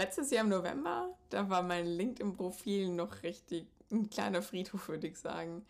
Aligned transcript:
Letztes 0.00 0.30
Jahr 0.30 0.44
im 0.44 0.48
November, 0.48 1.14
da 1.28 1.50
war 1.50 1.62
mein 1.62 1.84
LinkedIn-Profil 1.84 2.88
noch 2.88 3.22
richtig 3.22 3.66
ein 3.90 4.08
kleiner 4.08 4.40
Friedhof, 4.40 4.88
würde 4.88 5.08
ich 5.08 5.18
sagen. 5.18 5.66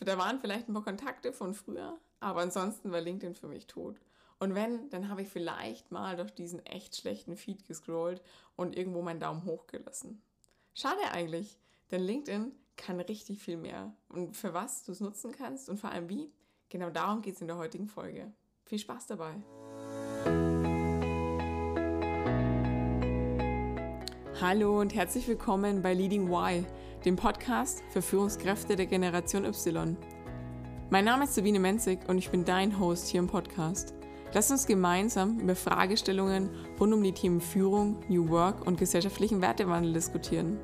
Da 0.00 0.18
waren 0.18 0.40
vielleicht 0.40 0.68
ein 0.68 0.74
paar 0.74 0.82
Kontakte 0.82 1.32
von 1.32 1.54
früher, 1.54 1.96
aber 2.18 2.40
ansonsten 2.40 2.90
war 2.90 3.00
LinkedIn 3.00 3.36
für 3.36 3.46
mich 3.46 3.68
tot. 3.68 4.00
Und 4.40 4.56
wenn, 4.56 4.90
dann 4.90 5.08
habe 5.08 5.22
ich 5.22 5.28
vielleicht 5.28 5.92
mal 5.92 6.16
durch 6.16 6.32
diesen 6.32 6.66
echt 6.66 6.96
schlechten 6.96 7.36
Feed 7.36 7.64
gescrollt 7.64 8.20
und 8.56 8.76
irgendwo 8.76 9.02
meinen 9.02 9.20
Daumen 9.20 9.44
hoch 9.44 9.68
gelassen. 9.68 10.20
Schade 10.74 11.12
eigentlich, 11.12 11.56
denn 11.92 12.02
LinkedIn 12.02 12.50
kann 12.76 12.98
richtig 12.98 13.38
viel 13.38 13.56
mehr. 13.56 13.94
Und 14.08 14.36
für 14.36 14.52
was 14.52 14.82
du 14.82 14.90
es 14.90 14.98
nutzen 14.98 15.30
kannst 15.30 15.68
und 15.68 15.78
vor 15.78 15.92
allem 15.92 16.08
wie, 16.08 16.32
genau 16.70 16.90
darum 16.90 17.22
geht 17.22 17.36
es 17.36 17.40
in 17.40 17.46
der 17.46 17.56
heutigen 17.56 17.86
Folge. 17.86 18.32
Viel 18.64 18.80
Spaß 18.80 19.06
dabei! 19.06 19.59
Hallo 24.40 24.80
und 24.80 24.94
herzlich 24.94 25.28
willkommen 25.28 25.82
bei 25.82 25.92
Leading 25.92 26.32
Y, 26.32 26.64
dem 27.04 27.16
Podcast 27.16 27.82
für 27.90 28.00
Führungskräfte 28.00 28.74
der 28.74 28.86
Generation 28.86 29.44
Y. 29.44 29.98
Mein 30.88 31.04
Name 31.04 31.24
ist 31.24 31.34
Sabine 31.34 31.60
Menzig 31.60 31.98
und 32.08 32.16
ich 32.16 32.30
bin 32.30 32.46
dein 32.46 32.80
Host 32.80 33.08
hier 33.08 33.20
im 33.20 33.26
Podcast. 33.26 33.92
Lass 34.32 34.50
uns 34.50 34.66
gemeinsam 34.66 35.40
über 35.40 35.54
Fragestellungen 35.54 36.48
rund 36.80 36.94
um 36.94 37.02
die 37.02 37.12
Themen 37.12 37.42
Führung, 37.42 37.98
New 38.08 38.30
Work 38.30 38.66
und 38.66 38.78
gesellschaftlichen 38.78 39.42
Wertewandel 39.42 39.92
diskutieren. 39.92 40.58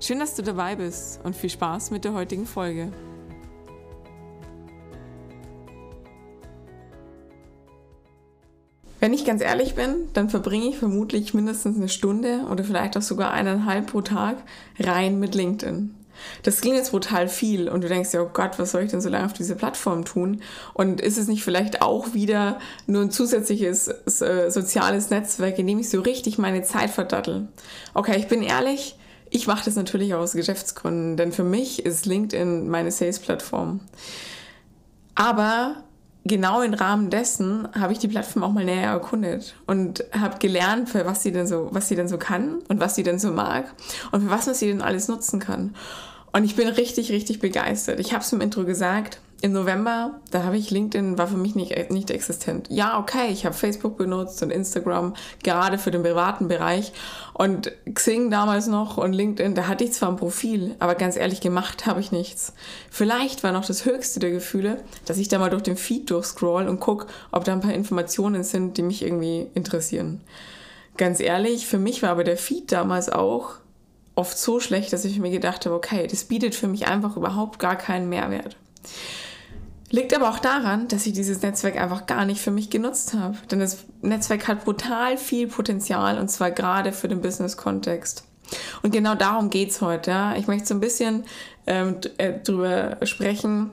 Schön, 0.00 0.18
dass 0.18 0.34
du 0.34 0.42
dabei 0.42 0.74
bist 0.74 1.24
und 1.24 1.36
viel 1.36 1.50
Spaß 1.50 1.92
mit 1.92 2.04
der 2.04 2.12
heutigen 2.12 2.44
Folge. 2.44 2.90
Wenn 8.98 9.12
ich 9.12 9.24
ganz 9.24 9.42
ehrlich 9.42 9.74
bin, 9.74 10.08
dann 10.14 10.30
verbringe 10.30 10.68
ich 10.68 10.78
vermutlich 10.78 11.34
mindestens 11.34 11.76
eine 11.76 11.88
Stunde 11.88 12.46
oder 12.50 12.64
vielleicht 12.64 12.96
auch 12.96 13.02
sogar 13.02 13.30
eineinhalb 13.30 13.88
pro 13.88 14.00
Tag 14.00 14.38
rein 14.78 15.18
mit 15.18 15.34
LinkedIn. 15.34 15.94
Das 16.42 16.60
klingt 16.62 16.76
jetzt 16.76 16.92
brutal 16.92 17.28
viel 17.28 17.68
und 17.68 17.84
du 17.84 17.88
denkst 17.88 18.14
ja, 18.14 18.22
oh 18.22 18.30
Gott, 18.32 18.58
was 18.58 18.72
soll 18.72 18.82
ich 18.82 18.90
denn 18.90 19.02
so 19.02 19.08
lange 19.08 19.26
auf 19.26 19.32
diese 19.32 19.54
Plattform 19.54 20.04
tun? 20.04 20.40
Und 20.72 21.00
ist 21.00 21.18
es 21.18 21.28
nicht 21.28 21.44
vielleicht 21.44 21.82
auch 21.82 22.14
wieder 22.14 22.58
nur 22.86 23.02
ein 23.02 23.10
zusätzliches 23.10 23.88
äh, 23.88 24.50
soziales 24.50 25.10
Netzwerk, 25.10 25.58
in 25.58 25.66
dem 25.66 25.78
ich 25.78 25.90
so 25.90 26.00
richtig 26.00 26.38
meine 26.38 26.62
Zeit 26.62 26.90
verdattel? 26.90 27.48
Okay, 27.94 28.16
ich 28.16 28.28
bin 28.28 28.42
ehrlich, 28.42 28.96
ich 29.30 29.46
mache 29.46 29.64
das 29.64 29.76
natürlich 29.76 30.14
aus 30.14 30.32
Geschäftsgründen, 30.32 31.16
denn 31.16 31.32
für 31.32 31.44
mich 31.44 31.84
ist 31.84 32.06
LinkedIn 32.06 32.68
meine 32.68 32.90
Sales-Plattform. 32.90 33.80
Aber 35.14 35.84
genau 36.26 36.62
im 36.62 36.74
Rahmen 36.74 37.10
dessen 37.10 37.68
habe 37.78 37.92
ich 37.92 37.98
die 37.98 38.08
Plattform 38.08 38.42
auch 38.42 38.52
mal 38.52 38.64
näher 38.64 38.90
erkundet 38.90 39.54
und 39.66 40.04
habe 40.12 40.38
gelernt, 40.38 40.88
für 40.88 41.06
was 41.06 41.22
sie 41.22 41.32
denn 41.32 41.46
so, 41.46 41.68
was 41.72 41.88
sie 41.88 41.96
denn 41.96 42.08
so 42.08 42.18
kann 42.18 42.58
und 42.68 42.80
was 42.80 42.94
sie 42.94 43.02
denn 43.02 43.18
so 43.18 43.30
mag 43.30 43.72
und 44.12 44.22
für 44.22 44.30
was 44.30 44.46
man 44.46 44.54
sie 44.54 44.68
denn 44.68 44.82
alles 44.82 45.08
nutzen 45.08 45.40
kann. 45.40 45.74
Und 46.32 46.44
ich 46.44 46.56
bin 46.56 46.68
richtig, 46.68 47.10
richtig 47.10 47.40
begeistert. 47.40 47.98
Ich 47.98 48.12
habe 48.12 48.22
es 48.22 48.32
im 48.32 48.40
Intro 48.40 48.64
gesagt, 48.64 49.20
im 49.42 49.52
November, 49.52 50.20
da 50.30 50.44
habe 50.44 50.56
ich 50.56 50.70
LinkedIn, 50.70 51.18
war 51.18 51.26
für 51.26 51.36
mich 51.36 51.54
nicht, 51.54 51.90
nicht 51.90 52.10
existent. 52.10 52.68
Ja, 52.70 52.98
okay, 52.98 53.28
ich 53.30 53.44
habe 53.44 53.54
Facebook 53.54 53.98
benutzt 53.98 54.42
und 54.42 54.50
Instagram, 54.50 55.14
gerade 55.42 55.76
für 55.76 55.90
den 55.90 56.02
privaten 56.02 56.48
Bereich. 56.48 56.92
Und 57.34 57.70
Xing 57.92 58.30
damals 58.30 58.66
noch 58.66 58.96
und 58.96 59.12
LinkedIn, 59.12 59.54
da 59.54 59.68
hatte 59.68 59.84
ich 59.84 59.92
zwar 59.92 60.08
ein 60.08 60.16
Profil, 60.16 60.74
aber 60.78 60.94
ganz 60.94 61.16
ehrlich, 61.16 61.42
gemacht 61.42 61.84
habe 61.84 62.00
ich 62.00 62.12
nichts. 62.12 62.54
Vielleicht 62.90 63.44
war 63.44 63.52
noch 63.52 63.66
das 63.66 63.84
höchste 63.84 64.20
der 64.20 64.30
Gefühle, 64.30 64.82
dass 65.04 65.18
ich 65.18 65.28
da 65.28 65.38
mal 65.38 65.50
durch 65.50 65.62
den 65.62 65.76
Feed 65.76 66.10
durchscroll 66.10 66.66
und 66.66 66.80
gucke, 66.80 67.06
ob 67.30 67.44
da 67.44 67.52
ein 67.52 67.60
paar 67.60 67.74
Informationen 67.74 68.42
sind, 68.42 68.78
die 68.78 68.82
mich 68.82 69.02
irgendwie 69.02 69.48
interessieren. 69.54 70.22
Ganz 70.96 71.20
ehrlich, 71.20 71.66
für 71.66 71.78
mich 71.78 72.02
war 72.02 72.10
aber 72.10 72.24
der 72.24 72.38
Feed 72.38 72.72
damals 72.72 73.10
auch 73.10 73.56
oft 74.14 74.38
so 74.38 74.60
schlecht, 74.60 74.94
dass 74.94 75.04
ich 75.04 75.18
mir 75.18 75.30
gedacht 75.30 75.66
habe, 75.66 75.74
okay, 75.74 76.06
das 76.06 76.24
bietet 76.24 76.54
für 76.54 76.68
mich 76.68 76.88
einfach 76.88 77.18
überhaupt 77.18 77.58
gar 77.58 77.76
keinen 77.76 78.08
Mehrwert. 78.08 78.56
Liegt 79.90 80.14
aber 80.14 80.30
auch 80.30 80.40
daran, 80.40 80.88
dass 80.88 81.06
ich 81.06 81.12
dieses 81.12 81.42
Netzwerk 81.42 81.76
einfach 81.76 82.06
gar 82.06 82.24
nicht 82.24 82.40
für 82.40 82.50
mich 82.50 82.70
genutzt 82.70 83.14
habe. 83.14 83.36
Denn 83.50 83.60
das 83.60 83.84
Netzwerk 84.02 84.48
hat 84.48 84.64
brutal 84.64 85.16
viel 85.16 85.46
Potenzial 85.46 86.18
und 86.18 86.28
zwar 86.28 86.50
gerade 86.50 86.92
für 86.92 87.08
den 87.08 87.20
Business-Kontext. 87.20 88.24
Und 88.82 88.92
genau 88.92 89.14
darum 89.14 89.50
geht's 89.50 89.80
heute. 89.80 90.10
Ja. 90.10 90.36
Ich 90.36 90.48
möchte 90.48 90.66
so 90.66 90.74
ein 90.74 90.80
bisschen 90.80 91.24
ähm, 91.66 91.96
äh, 92.18 92.40
drüber 92.40 92.98
sprechen, 93.04 93.70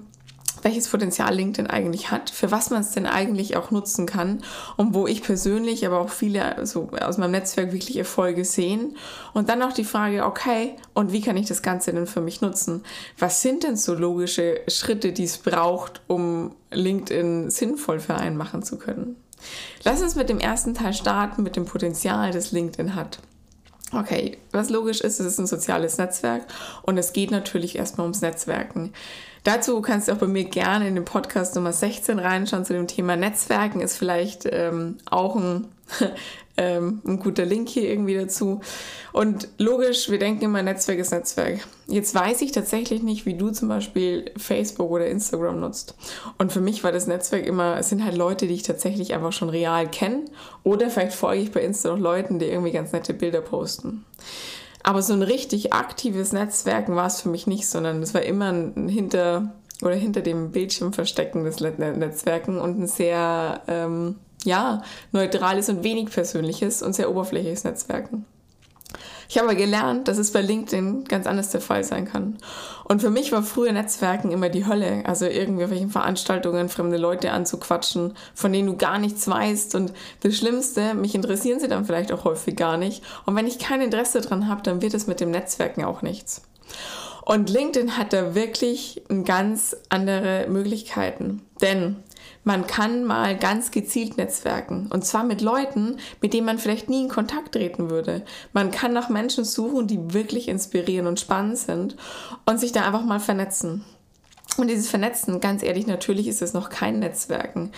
welches 0.64 0.88
Potenzial 0.88 1.34
LinkedIn 1.34 1.68
eigentlich 1.68 2.12
hat, 2.12 2.30
für 2.30 2.52
was 2.52 2.70
man 2.70 2.82
es 2.82 2.92
denn 2.92 3.06
eigentlich 3.06 3.56
auch 3.58 3.72
nutzen 3.72 4.06
kann 4.06 4.44
und 4.78 4.94
wo 4.94 5.08
ich 5.08 5.22
persönlich, 5.22 5.86
aber 5.86 6.00
auch 6.00 6.10
viele 6.10 6.66
so 6.66 6.90
aus 7.02 7.18
meinem 7.18 7.32
Netzwerk 7.32 7.72
wirklich 7.72 7.98
Erfolge 7.98 8.46
sehen. 8.46 8.96
Und 9.34 9.50
dann 9.50 9.62
auch 9.62 9.74
die 9.74 9.84
Frage, 9.84 10.26
okay, 10.26 10.76
und 10.94 11.12
wie 11.12 11.22
kann 11.22 11.38
ich 11.38 11.48
das 11.48 11.62
Ganze 11.62 11.92
denn 11.94 12.08
für 12.08 12.22
mich 12.22 12.42
nutzen? 12.42 12.84
Was 13.18 13.42
sind 13.42 13.64
denn 13.64 13.78
so 13.78 13.94
logische 13.94 14.62
Schritte, 14.68 15.12
die 15.12 15.26
es 15.26 15.38
braucht, 15.38 16.02
um 16.08 16.56
LinkedIn 16.72 17.50
sinnvoll 17.50 18.00
für 18.00 18.16
einen 18.16 18.38
machen 18.38 18.64
zu 18.64 18.78
können? 18.78 19.18
Lass 19.84 20.02
uns 20.02 20.16
mit 20.16 20.30
dem 20.30 20.40
ersten 20.40 20.74
Teil 20.74 20.94
starten, 20.94 21.44
mit 21.44 21.56
dem 21.56 21.66
Potenzial, 21.66 22.32
das 22.32 22.52
LinkedIn 22.52 22.96
hat. 22.96 23.20
Okay, 23.94 24.38
was 24.52 24.70
logisch 24.70 25.02
ist, 25.02 25.20
es 25.20 25.26
ist 25.26 25.40
ein 25.40 25.48
soziales 25.48 25.98
Netzwerk 25.98 26.44
und 26.82 26.98
es 26.98 27.14
geht 27.14 27.30
natürlich 27.30 27.78
erstmal 27.78 28.06
ums 28.06 28.22
Netzwerken. 28.22 28.92
Dazu 29.44 29.82
kannst 29.82 30.08
du 30.08 30.14
auch 30.14 30.18
bei 30.18 30.28
mir 30.28 30.46
gerne 30.46 30.88
in 30.88 30.96
den 30.96 31.06
Podcast 31.06 31.56
Nummer 31.56 31.74
16 31.74 32.18
reinschauen 32.18 32.66
zu 32.66 32.74
dem 32.74 32.88
Thema 32.88 33.18
Netzwerken. 33.18 33.82
Ist 33.82 33.98
vielleicht 33.98 34.48
ähm, 34.50 34.98
auch 35.10 35.36
ein, 35.36 35.68
ähm, 36.58 37.02
ein 37.06 37.20
guter 37.20 37.46
Link 37.46 37.70
hier 37.70 37.90
irgendwie 37.90 38.16
dazu. 38.16 38.62
Und 39.12 39.50
logisch, 39.58 40.10
wir 40.10 40.20
denken 40.20 40.46
immer, 40.46 40.62
Netzwerk 40.62 41.00
ist 41.00 41.12
Netzwerk. 41.12 41.68
Jetzt 41.88 42.14
weiß 42.14 42.42
ich 42.42 42.52
tatsächlich 42.52 43.04
nicht, 43.04 43.26
wie 43.26 43.36
du 43.36 43.52
zum 43.52 43.70
Beispiel 43.70 44.32
Facebook 44.38 44.92
oder 44.92 45.08
Instagram 45.08 45.60
nutzt. 45.60 45.96
Und 46.38 46.52
für 46.52 46.62
mich 46.62 46.84
war 46.84 46.92
das 46.92 47.08
Netzwerk 47.08 47.46
immer, 47.46 47.78
es 47.78 47.90
sind 47.90 48.04
halt 48.04 48.16
Leute, 48.16 48.48
die 48.48 48.54
ich 48.54 48.64
tatsächlich 48.64 49.14
einfach 49.14 49.34
schon 49.34 49.50
real 49.50 49.90
kenne. 49.90 50.26
Oder 50.64 50.90
vielleicht 50.90 51.16
folge 51.16 51.44
ich 51.44 51.52
bei 51.52 51.62
Insta 51.62 51.90
noch 51.90 52.00
Leuten, 52.00 52.40
die 52.40 52.46
irgendwie 52.46 52.72
ganz 52.72 52.92
nette 52.92 53.14
Bilder 53.14 53.42
posten. 53.42 54.06
Aber 54.84 55.02
so 55.02 55.14
ein 55.14 55.24
richtig 55.24 55.72
aktives 55.72 56.34
Netzwerken 56.34 56.96
war 56.96 57.08
es 57.08 57.22
für 57.22 57.30
mich 57.30 57.48
nicht, 57.48 57.68
sondern 57.68 58.04
es 58.04 58.14
war 58.14 58.22
immer 58.22 58.52
ein 58.52 58.90
hinter 58.90 59.54
oder 59.82 59.96
hinter 59.96 60.22
dem 60.22 60.52
Bildschirm 60.52 60.94
versteckendes 60.94 61.60
Netzwerken 61.60 62.60
und 62.60 62.80
ein 62.80 62.88
sehr 62.88 63.62
ähm, 63.68 64.16
ja, 64.44 64.82
neutrales 65.12 65.70
und 65.70 65.84
wenig 65.84 66.10
persönliches 66.10 66.82
und 66.82 66.94
sehr 66.94 67.10
oberflächliches 67.10 67.64
Netzwerken. 67.64 68.26
Ich 69.30 69.40
habe 69.40 69.56
gelernt, 69.56 70.08
dass 70.08 70.20
es 70.20 70.32
bei 70.32 70.42
LinkedIn 70.42 71.06
ganz 71.06 71.26
anders 71.26 71.50
der 71.50 71.62
Fall 71.62 71.84
sein 71.84 72.06
kann. 72.06 72.38
Und 72.84 73.02
für 73.02 73.10
mich 73.10 73.32
war 73.32 73.42
früher 73.42 73.72
Netzwerken 73.72 74.32
immer 74.32 74.50
die 74.50 74.68
Hölle. 74.68 75.04
Also 75.06 75.26
irgendwelchen 75.26 75.90
Veranstaltungen, 75.90 76.70
fremde 76.70 76.98
Leute 76.98 77.32
anzuquatschen, 77.32 78.14
von 78.36 78.54
denen 78.54 78.68
du 78.68 78.78
gar 78.78 79.00
nichts 79.00 79.28
weißt. 79.28 79.74
Und 79.74 79.94
das 80.22 80.36
Schlimmste, 80.36 80.94
mich 80.94 81.16
interessieren 81.16 81.60
sie 81.60 81.68
dann 81.68 81.86
vielleicht 81.86 82.12
auch 82.12 82.26
häufig 82.26 82.56
gar 82.56 82.78
nicht. 82.78 83.02
Und 83.26 83.36
wenn 83.36 83.48
ich 83.48 83.58
kein 83.58 83.82
Interesse 83.82 84.22
dran 84.22 84.48
habe, 84.48 84.62
dann 84.62 84.84
wird 84.84 84.94
es 84.94 85.08
mit 85.08 85.20
dem 85.20 85.32
Netzwerken 85.32 85.84
auch 85.84 86.04
nichts. 86.04 86.44
Und 87.26 87.50
LinkedIn 87.50 87.98
hat 87.98 88.14
da 88.14 88.36
wirklich 88.36 89.02
ganz 89.24 89.76
andere 89.90 90.46
Möglichkeiten. 90.50 91.42
Denn 91.62 92.04
man 92.44 92.68
kann 92.68 93.06
mal 93.06 93.38
ganz 93.38 93.72
gezielt 93.72 94.18
netzwerken. 94.18 94.90
Und 94.92 95.06
zwar 95.06 95.24
mit 95.24 95.42
Leuten, 95.42 95.98
mit 96.22 96.34
denen 96.34 96.46
man 96.46 96.60
vielleicht 96.60 96.90
nie 96.90 97.04
in 97.04 97.10
Kontakt 97.10 97.54
treten 97.54 97.90
würde. 97.90 98.24
Man 98.52 98.72
kann 98.72 98.94
nach 98.94 99.10
Menschen 99.10 99.46
suchen, 99.46 99.88
die 99.88 100.14
wirklich 100.14 100.48
inspirieren 100.48 101.08
und 101.08 101.20
spannend 101.20 101.58
sind 101.58 101.96
und 102.46 102.60
sich 102.60 102.72
da 102.72 102.86
einfach 102.86 103.04
mal 103.04 103.20
vernetzen. 103.20 103.86
Und 104.58 104.70
dieses 104.70 104.90
Vernetzen, 104.90 105.40
ganz 105.40 105.64
ehrlich, 105.64 105.88
natürlich 105.88 106.28
ist 106.28 106.42
es 106.42 106.54
noch 106.54 106.70
kein 106.70 107.00
Netzwerken. 107.00 107.72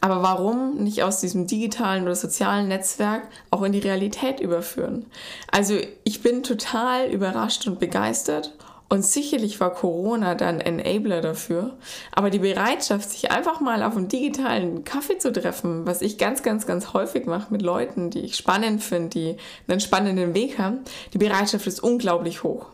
Aber 0.00 0.22
warum 0.22 0.76
nicht 0.76 1.02
aus 1.02 1.20
diesem 1.20 1.46
digitalen 1.46 2.04
oder 2.04 2.14
sozialen 2.14 2.68
Netzwerk 2.68 3.22
auch 3.50 3.62
in 3.62 3.72
die 3.72 3.80
Realität 3.80 4.38
überführen? 4.38 5.06
Also 5.50 5.78
ich 6.04 6.22
bin 6.22 6.42
total 6.42 7.10
überrascht 7.10 7.66
und 7.66 7.80
begeistert 7.80 8.54
und 8.90 9.04
sicherlich 9.04 9.60
war 9.60 9.72
Corona 9.72 10.34
dann 10.34 10.60
Enabler 10.60 11.20
dafür. 11.20 11.76
Aber 12.10 12.28
die 12.28 12.40
Bereitschaft, 12.40 13.08
sich 13.08 13.30
einfach 13.30 13.60
mal 13.60 13.84
auf 13.84 13.96
einen 13.96 14.08
digitalen 14.08 14.82
Kaffee 14.84 15.16
zu 15.16 15.32
treffen, 15.32 15.86
was 15.86 16.02
ich 16.02 16.18
ganz, 16.18 16.42
ganz, 16.42 16.66
ganz 16.66 16.92
häufig 16.92 17.24
mache 17.24 17.52
mit 17.52 17.62
Leuten, 17.62 18.10
die 18.10 18.18
ich 18.18 18.36
spannend 18.36 18.82
finde, 18.82 19.08
die 19.10 19.36
einen 19.68 19.80
spannenden 19.80 20.34
Weg 20.34 20.58
haben, 20.58 20.80
die 21.14 21.18
Bereitschaft 21.18 21.68
ist 21.68 21.80
unglaublich 21.80 22.42
hoch. 22.42 22.66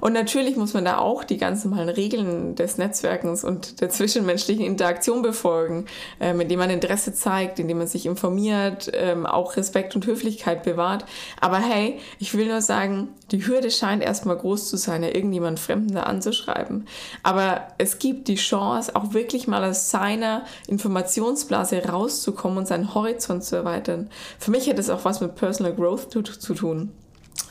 Und 0.00 0.12
natürlich 0.12 0.56
muss 0.56 0.74
man 0.74 0.84
da 0.84 0.98
auch 0.98 1.24
die 1.24 1.36
ganz 1.36 1.64
normalen 1.64 1.88
Regeln 1.88 2.54
des 2.54 2.78
Netzwerkens 2.78 3.44
und 3.44 3.80
der 3.80 3.90
zwischenmenschlichen 3.90 4.64
Interaktion 4.64 5.22
befolgen, 5.22 5.86
ähm, 6.18 6.40
indem 6.40 6.60
man 6.60 6.70
Interesse 6.70 7.12
zeigt, 7.12 7.58
indem 7.58 7.78
man 7.78 7.86
sich 7.86 8.06
informiert, 8.06 8.90
ähm, 8.94 9.26
auch 9.26 9.56
Respekt 9.56 9.94
und 9.94 10.06
Höflichkeit 10.06 10.62
bewahrt. 10.62 11.04
Aber 11.40 11.58
hey, 11.58 11.98
ich 12.18 12.34
will 12.34 12.46
nur 12.46 12.62
sagen, 12.62 13.08
die 13.30 13.46
Hürde 13.46 13.70
scheint 13.70 14.02
erstmal 14.02 14.36
groß 14.36 14.68
zu 14.68 14.76
sein, 14.76 15.02
ja 15.02 15.10
irgendjemand 15.10 15.60
Fremden 15.60 15.94
da 15.94 16.04
anzuschreiben. 16.04 16.86
Aber 17.22 17.68
es 17.78 17.98
gibt 17.98 18.28
die 18.28 18.36
Chance, 18.36 18.96
auch 18.96 19.12
wirklich 19.12 19.46
mal 19.46 19.64
aus 19.64 19.90
seiner 19.90 20.44
Informationsblase 20.66 21.84
rauszukommen 21.84 22.58
und 22.58 22.66
seinen 22.66 22.94
Horizont 22.94 23.44
zu 23.44 23.56
erweitern. 23.56 24.10
Für 24.38 24.50
mich 24.50 24.68
hat 24.68 24.78
das 24.78 24.90
auch 24.90 25.04
was 25.04 25.20
mit 25.20 25.34
Personal 25.34 25.74
Growth 25.74 26.10
zu, 26.10 26.22
tun. 26.54 26.90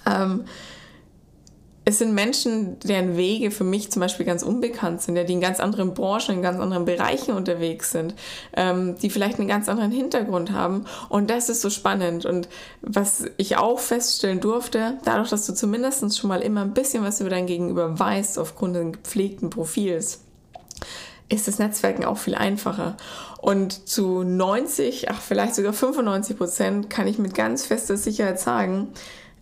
Ähm, 0.06 0.46
es 1.90 1.98
sind 1.98 2.14
Menschen, 2.14 2.80
deren 2.82 3.18
Wege 3.18 3.50
für 3.50 3.64
mich 3.64 3.92
zum 3.92 4.00
Beispiel 4.02 4.24
ganz 4.24 4.44
unbekannt 4.44 5.02
sind, 5.02 5.16
ja, 5.16 5.24
die 5.24 5.34
in 5.34 5.42
ganz 5.42 5.60
anderen 5.60 5.96
Branchen, 5.96 6.36
in 6.36 6.42
ganz 6.44 6.60
anderen 6.60 6.86
Bereichen 6.86 7.34
unterwegs 7.34 7.92
sind, 7.92 8.14
ähm, 8.56 8.96
die 9.02 9.10
vielleicht 9.10 9.40
einen 9.40 9.48
ganz 9.48 9.68
anderen 9.68 9.92
Hintergrund 9.92 10.52
haben. 10.52 10.86
Und 11.10 11.32
das 11.32 11.50
ist 11.50 11.62
so 11.62 11.72
spannend. 11.72 12.28
Und 12.28 12.48
was 12.84 13.26
ich 13.38 13.58
auch 13.58 13.80
feststellen 13.80 14.40
durfte, 14.40 15.00
dadurch, 15.04 15.30
dass 15.30 15.48
du 15.48 15.56
zumindest 15.56 16.16
schon 16.16 16.28
mal 16.28 16.42
immer 16.42 16.62
ein 16.62 16.76
bisschen 16.76 17.04
was 17.04 17.22
über 17.22 17.32
dein 17.32 17.48
Gegenüber 17.48 17.98
weißt, 17.98 18.38
aufgrund 18.38 18.76
des 18.76 18.92
gepflegten 18.92 19.50
Profils, 19.50 20.22
ist 21.28 21.48
das 21.48 21.58
Netzwerken 21.58 22.06
auch 22.06 22.18
viel 22.20 22.36
einfacher. 22.36 22.98
Und 23.42 23.90
zu 23.90 24.22
90, 24.24 25.10
ach 25.10 25.22
vielleicht 25.22 25.56
sogar 25.56 25.74
95 25.74 26.38
Prozent 26.38 26.90
kann 26.92 27.08
ich 27.08 27.18
mit 27.18 27.34
ganz 27.34 27.66
fester 27.66 27.98
Sicherheit 27.98 28.40
sagen, 28.40 28.90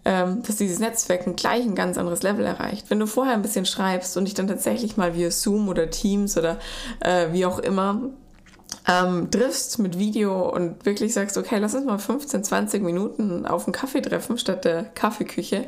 dass 0.08 0.56
dieses 0.56 0.80
Netzwerken 0.80 1.36
gleich 1.36 1.64
ein 1.64 1.76
ganz 1.76 1.98
anderes 1.98 2.24
Level 2.24 2.46
erreicht. 2.46 2.90
Wenn 2.90 3.00
du 3.00 3.08
vorher 3.08 3.34
ein 3.34 3.42
bisschen 3.42 3.66
schreibst 3.66 4.16
und 4.18 4.26
dich 4.26 4.34
dann 4.34 4.48
tatsächlich 4.48 4.98
mal 4.98 5.16
via 5.16 5.32
Zoom 5.32 5.68
oder 5.70 5.90
Teams 5.90 6.38
oder 6.38 6.60
äh, 7.02 7.28
wie 7.32 7.46
auch 7.46 7.60
immer 7.60 8.02
ähm, 8.88 9.30
triffst 9.32 9.80
mit 9.80 10.00
Video 10.00 10.50
und 10.50 10.86
wirklich 10.86 11.14
sagst, 11.14 11.38
okay, 11.38 11.58
lass 11.60 11.76
uns 11.76 11.86
mal 11.86 12.00
15, 12.00 12.44
20 12.44 12.84
Minuten 12.84 13.46
auf 13.46 13.66
einen 13.66 13.74
Kaffee 13.74 14.02
treffen 14.02 14.38
statt 14.38 14.64
der 14.64 14.84
Kaffeeküche 14.84 15.66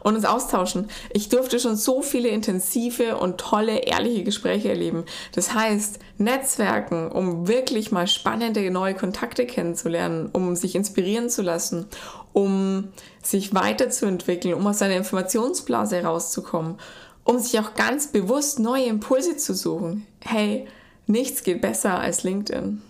und 0.00 0.16
uns 0.16 0.24
austauschen. 0.24 0.88
Ich 1.12 1.28
durfte 1.28 1.60
schon 1.60 1.76
so 1.76 2.02
viele 2.02 2.28
intensive 2.28 3.18
und 3.18 3.38
tolle, 3.38 3.80
ehrliche 3.80 4.24
Gespräche 4.24 4.70
erleben. 4.70 5.04
Das 5.34 5.54
heißt, 5.54 5.98
Netzwerken, 6.18 7.10
um 7.10 7.46
wirklich 7.46 7.92
mal 7.92 8.06
spannende 8.06 8.70
neue 8.70 8.94
Kontakte 8.94 9.46
kennenzulernen, 9.46 10.30
um 10.32 10.56
sich 10.56 10.74
inspirieren 10.74 11.28
zu 11.28 11.42
lassen, 11.42 11.88
um 12.32 12.88
sich 13.22 13.54
weiterzuentwickeln, 13.54 14.54
um 14.54 14.66
aus 14.66 14.78
seiner 14.78 14.96
Informationsblase 14.96 15.96
herauszukommen, 15.96 16.76
um 17.24 17.38
sich 17.38 17.58
auch 17.60 17.74
ganz 17.74 18.08
bewusst 18.08 18.58
neue 18.58 18.84
Impulse 18.84 19.36
zu 19.36 19.54
suchen. 19.54 20.06
Hey, 20.20 20.66
nichts 21.06 21.42
geht 21.42 21.60
besser 21.60 21.98
als 21.98 22.24
LinkedIn. 22.24 22.82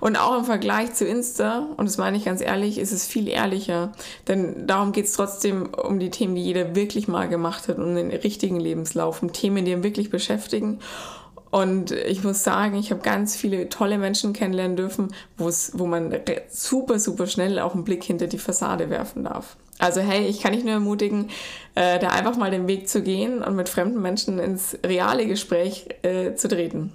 Und 0.00 0.16
auch 0.16 0.36
im 0.36 0.44
Vergleich 0.44 0.94
zu 0.94 1.04
Insta, 1.04 1.68
und 1.76 1.86
das 1.86 1.98
meine 1.98 2.16
ich 2.16 2.24
ganz 2.24 2.40
ehrlich, 2.40 2.78
ist 2.78 2.92
es 2.92 3.06
viel 3.06 3.28
ehrlicher. 3.28 3.92
Denn 4.26 4.66
darum 4.66 4.92
geht 4.92 5.04
es 5.04 5.12
trotzdem 5.12 5.68
um 5.74 6.00
die 6.00 6.10
Themen, 6.10 6.34
die 6.34 6.42
jeder 6.42 6.74
wirklich 6.74 7.08
mal 7.08 7.28
gemacht 7.28 7.68
hat, 7.68 7.78
um 7.78 7.94
den 7.94 8.10
richtigen 8.10 8.58
Lebenslauf, 8.58 9.22
um 9.22 9.32
Themen, 9.32 9.64
die 9.64 9.72
ihn 9.72 9.84
wirklich 9.84 10.10
beschäftigen. 10.10 10.80
Und 11.50 11.90
ich 11.90 12.22
muss 12.22 12.44
sagen, 12.44 12.76
ich 12.76 12.90
habe 12.92 13.02
ganz 13.02 13.34
viele 13.34 13.68
tolle 13.68 13.98
Menschen 13.98 14.32
kennenlernen 14.32 14.76
dürfen, 14.76 15.08
wo 15.36 15.86
man 15.86 16.16
super, 16.48 16.98
super 17.00 17.26
schnell 17.26 17.58
auch 17.58 17.74
einen 17.74 17.84
Blick 17.84 18.04
hinter 18.04 18.28
die 18.28 18.38
Fassade 18.38 18.88
werfen 18.88 19.24
darf. 19.24 19.56
Also 19.78 20.00
hey, 20.00 20.26
ich 20.26 20.40
kann 20.40 20.52
dich 20.52 20.62
nur 20.62 20.74
ermutigen, 20.74 21.30
äh, 21.74 21.98
da 21.98 22.08
einfach 22.10 22.36
mal 22.36 22.50
den 22.50 22.68
Weg 22.68 22.88
zu 22.88 23.02
gehen 23.02 23.42
und 23.42 23.56
mit 23.56 23.68
fremden 23.68 24.00
Menschen 24.00 24.38
ins 24.38 24.78
reale 24.84 25.26
Gespräch 25.26 25.88
äh, 26.02 26.34
zu 26.34 26.48
treten. 26.48 26.92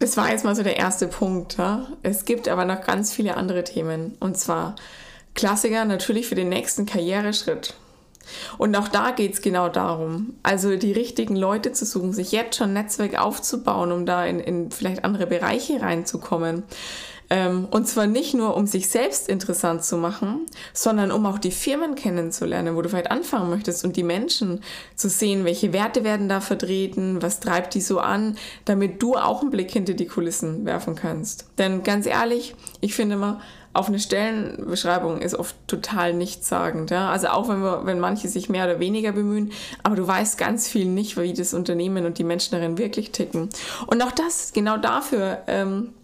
Das 0.00 0.16
war 0.16 0.30
jetzt 0.30 0.44
mal 0.44 0.56
so 0.56 0.64
der 0.64 0.76
erste 0.76 1.06
Punkt. 1.06 1.56
Ja? 1.56 1.86
Es 2.02 2.24
gibt 2.24 2.48
aber 2.48 2.64
noch 2.64 2.82
ganz 2.82 3.14
viele 3.14 3.36
andere 3.36 3.62
Themen. 3.62 4.16
Und 4.18 4.36
zwar 4.36 4.74
Klassiker 5.34 5.84
natürlich 5.84 6.26
für 6.26 6.34
den 6.34 6.48
nächsten 6.48 6.84
Karriereschritt. 6.84 7.74
Und 8.58 8.76
auch 8.76 8.88
da 8.88 9.10
geht 9.10 9.34
es 9.34 9.42
genau 9.42 9.68
darum, 9.68 10.34
also 10.42 10.76
die 10.76 10.92
richtigen 10.92 11.36
Leute 11.36 11.72
zu 11.72 11.84
suchen, 11.84 12.12
sich 12.12 12.32
jetzt 12.32 12.56
schon 12.56 12.70
ein 12.70 12.74
Netzwerk 12.74 13.20
aufzubauen, 13.20 13.92
um 13.92 14.06
da 14.06 14.24
in, 14.24 14.40
in 14.40 14.70
vielleicht 14.70 15.04
andere 15.04 15.26
Bereiche 15.26 15.80
reinzukommen. 15.80 16.64
Ähm, 17.32 17.66
und 17.70 17.88
zwar 17.88 18.06
nicht 18.06 18.34
nur, 18.34 18.54
um 18.56 18.66
sich 18.66 18.90
selbst 18.90 19.26
interessant 19.26 19.82
zu 19.84 19.96
machen, 19.96 20.44
sondern 20.74 21.10
um 21.10 21.24
auch 21.24 21.38
die 21.38 21.50
Firmen 21.50 21.94
kennenzulernen, 21.94 22.76
wo 22.76 22.82
du 22.82 22.90
vielleicht 22.90 23.10
anfangen 23.10 23.48
möchtest 23.48 23.86
und 23.86 23.96
die 23.96 24.02
Menschen 24.02 24.60
zu 24.96 25.08
sehen, 25.08 25.46
welche 25.46 25.72
Werte 25.72 26.04
werden 26.04 26.28
da 26.28 26.42
vertreten, 26.42 27.22
was 27.22 27.40
treibt 27.40 27.72
die 27.72 27.80
so 27.80 28.00
an, 28.00 28.36
damit 28.66 29.02
du 29.02 29.16
auch 29.16 29.40
einen 29.40 29.50
Blick 29.50 29.70
hinter 29.70 29.94
die 29.94 30.06
Kulissen 30.06 30.66
werfen 30.66 30.94
kannst. 30.94 31.46
Denn 31.56 31.82
ganz 31.82 32.04
ehrlich, 32.04 32.54
ich 32.82 32.94
finde 32.94 33.14
immer, 33.14 33.40
auf 33.74 33.88
eine 33.88 33.98
Stellenbeschreibung 33.98 35.20
ist 35.20 35.34
oft 35.34 35.56
total 35.66 36.12
nichtssagend. 36.12 36.90
Ja? 36.90 37.10
Also 37.10 37.28
auch 37.28 37.48
wenn, 37.48 37.62
wir, 37.62 37.86
wenn 37.86 38.00
manche 38.00 38.28
sich 38.28 38.48
mehr 38.48 38.64
oder 38.66 38.80
weniger 38.80 39.12
bemühen, 39.12 39.52
aber 39.82 39.96
du 39.96 40.06
weißt 40.06 40.36
ganz 40.36 40.68
viel 40.68 40.86
nicht, 40.86 41.16
wie 41.16 41.32
das 41.32 41.54
Unternehmen 41.54 42.04
und 42.04 42.18
die 42.18 42.24
Menschen 42.24 42.52
darin 42.52 42.78
wirklich 42.78 43.12
ticken. 43.12 43.48
Und 43.86 44.02
auch 44.02 44.12
das, 44.12 44.52
genau 44.52 44.76
dafür 44.76 45.38
ähm, 45.46 45.94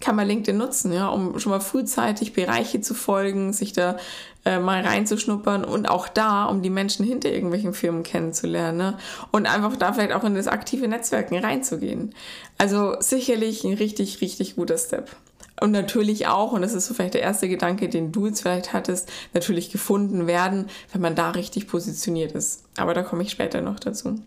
kann 0.00 0.14
man 0.14 0.28
LinkedIn 0.28 0.56
nutzen, 0.56 0.92
ja, 0.92 1.08
um 1.08 1.38
schon 1.40 1.50
mal 1.50 1.60
frühzeitig 1.60 2.32
Bereiche 2.32 2.80
zu 2.80 2.94
folgen, 2.94 3.52
sich 3.52 3.72
da 3.72 3.96
äh, 4.44 4.60
mal 4.60 4.82
reinzuschnuppern 4.82 5.64
und 5.64 5.88
auch 5.88 6.08
da, 6.08 6.44
um 6.44 6.62
die 6.62 6.70
Menschen 6.70 7.04
hinter 7.04 7.30
irgendwelchen 7.30 7.74
Firmen 7.74 8.04
kennenzulernen 8.04 8.78
ne? 8.78 8.98
und 9.32 9.46
einfach 9.46 9.76
da 9.76 9.92
vielleicht 9.92 10.12
auch 10.12 10.24
in 10.24 10.36
das 10.36 10.46
aktive 10.46 10.86
Netzwerken 10.86 11.36
reinzugehen. 11.36 12.14
Also 12.58 12.94
sicherlich 13.00 13.64
ein 13.64 13.74
richtig, 13.74 14.20
richtig 14.20 14.54
guter 14.54 14.78
Step. 14.78 15.10
Und 15.60 15.72
natürlich 15.72 16.26
auch, 16.26 16.52
und 16.52 16.62
das 16.62 16.74
ist 16.74 16.86
so 16.86 16.94
vielleicht 16.94 17.14
der 17.14 17.22
erste 17.22 17.48
Gedanke, 17.48 17.88
den 17.88 18.12
du 18.12 18.26
jetzt 18.26 18.42
vielleicht 18.42 18.72
hattest, 18.72 19.10
natürlich 19.34 19.70
gefunden 19.70 20.26
werden, 20.26 20.68
wenn 20.92 21.00
man 21.00 21.14
da 21.14 21.30
richtig 21.30 21.66
positioniert 21.66 22.32
ist. 22.32 22.64
Aber 22.76 22.94
da 22.94 23.02
komme 23.02 23.22
ich 23.22 23.30
später 23.30 23.60
noch 23.60 23.80
dazu. 23.80 24.20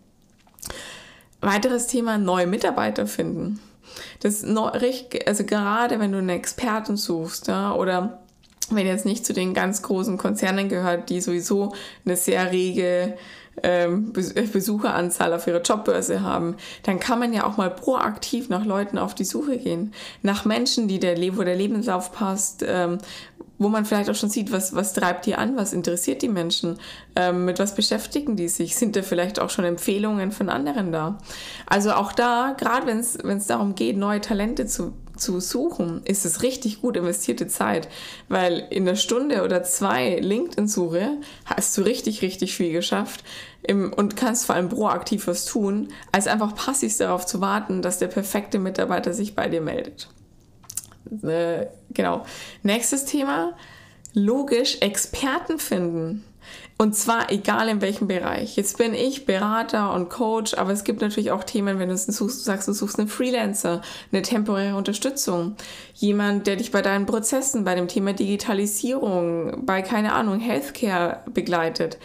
Weiteres 1.39 1.87
Thema, 1.87 2.17
neue 2.17 2.47
Mitarbeiter 2.47 3.07
finden. 3.07 3.59
Das 4.21 4.43
also 4.43 5.43
gerade 5.43 5.99
wenn 5.99 6.11
du 6.11 6.17
einen 6.19 6.29
Experten 6.29 6.97
suchst, 6.97 7.47
ja, 7.47 7.73
oder 7.73 8.19
wenn 8.69 8.87
jetzt 8.87 9.05
nicht 9.05 9.25
zu 9.25 9.33
den 9.33 9.53
ganz 9.53 9.81
großen 9.81 10.17
Konzernen 10.17 10.69
gehört, 10.69 11.09
die 11.09 11.21
sowieso 11.21 11.73
eine 12.05 12.15
sehr 12.15 12.51
rege 12.51 13.17
Besucheranzahl 13.61 15.33
auf 15.33 15.45
ihrer 15.47 15.61
Jobbörse 15.61 16.21
haben, 16.21 16.55
dann 16.83 16.99
kann 16.99 17.19
man 17.19 17.33
ja 17.33 17.45
auch 17.45 17.57
mal 17.57 17.69
proaktiv 17.69 18.49
nach 18.49 18.65
Leuten 18.65 18.97
auf 18.97 19.13
die 19.13 19.25
Suche 19.25 19.57
gehen. 19.57 19.93
Nach 20.21 20.45
Menschen, 20.45 20.87
die 20.87 20.99
der, 20.99 21.17
wo 21.37 21.43
der 21.43 21.55
Lebenslauf 21.55 22.11
passt, 22.11 22.63
ähm, 22.67 22.99
wo 23.61 23.69
man 23.69 23.85
vielleicht 23.85 24.09
auch 24.09 24.15
schon 24.15 24.31
sieht, 24.31 24.51
was, 24.51 24.73
was 24.73 24.93
treibt 24.93 25.27
die 25.27 25.35
an, 25.35 25.55
was 25.55 25.71
interessiert 25.71 26.23
die 26.23 26.29
Menschen, 26.29 26.79
ähm, 27.15 27.45
mit 27.45 27.59
was 27.59 27.75
beschäftigen 27.75 28.35
die 28.35 28.47
sich, 28.47 28.75
sind 28.75 28.95
da 28.95 29.03
vielleicht 29.03 29.39
auch 29.39 29.51
schon 29.51 29.65
Empfehlungen 29.65 30.31
von 30.31 30.49
anderen 30.49 30.91
da. 30.91 31.19
Also 31.67 31.91
auch 31.91 32.11
da, 32.11 32.55
gerade 32.57 32.87
wenn 32.87 32.97
es 33.37 33.47
darum 33.47 33.75
geht, 33.75 33.97
neue 33.97 34.19
Talente 34.19 34.65
zu, 34.65 34.93
zu 35.15 35.39
suchen, 35.39 36.01
ist 36.05 36.25
es 36.25 36.41
richtig 36.41 36.81
gut 36.81 36.97
investierte 36.97 37.47
Zeit, 37.47 37.87
weil 38.29 38.65
in 38.71 38.87
einer 38.87 38.97
Stunde 38.97 39.43
oder 39.43 39.61
zwei 39.61 40.15
LinkedIn-Suche 40.15 41.19
hast 41.45 41.77
du 41.77 41.83
richtig, 41.83 42.23
richtig 42.23 42.55
viel 42.55 42.71
geschafft 42.71 43.23
und 43.69 44.17
kannst 44.17 44.47
vor 44.47 44.55
allem 44.55 44.69
proaktiv 44.69 45.27
was 45.27 45.45
tun, 45.45 45.89
als 46.11 46.25
einfach 46.25 46.55
passiv 46.55 46.97
darauf 46.97 47.27
zu 47.27 47.41
warten, 47.41 47.83
dass 47.83 47.99
der 47.99 48.07
perfekte 48.07 48.57
Mitarbeiter 48.57 49.13
sich 49.13 49.35
bei 49.35 49.47
dir 49.49 49.61
meldet. 49.61 50.07
Äh, 51.23 51.67
genau. 51.93 52.25
Nächstes 52.63 53.05
Thema, 53.05 53.53
logisch 54.13 54.77
Experten 54.81 55.59
finden. 55.59 56.23
Und 56.77 56.95
zwar 56.95 57.31
egal 57.31 57.69
in 57.69 57.79
welchem 57.81 58.07
Bereich. 58.07 58.55
Jetzt 58.55 58.79
bin 58.79 58.95
ich 58.95 59.27
Berater 59.27 59.93
und 59.93 60.09
Coach, 60.09 60.55
aber 60.55 60.71
es 60.71 60.83
gibt 60.83 61.01
natürlich 61.01 61.29
auch 61.29 61.43
Themen, 61.43 61.77
wenn 61.77 61.89
du 61.89 61.95
suchst, 61.95 62.43
sagst, 62.43 62.67
du 62.67 62.73
suchst 62.73 62.97
einen 62.97 63.07
Freelancer, 63.07 63.83
eine 64.11 64.23
temporäre 64.23 64.75
Unterstützung, 64.75 65.55
jemand, 65.93 66.47
der 66.47 66.55
dich 66.55 66.71
bei 66.71 66.81
deinen 66.81 67.05
Prozessen, 67.05 67.63
bei 67.63 67.75
dem 67.75 67.87
Thema 67.87 68.13
Digitalisierung, 68.13 69.63
bei 69.63 69.83
keine 69.83 70.13
Ahnung, 70.13 70.39
Healthcare 70.39 71.19
begleitet. 71.31 71.99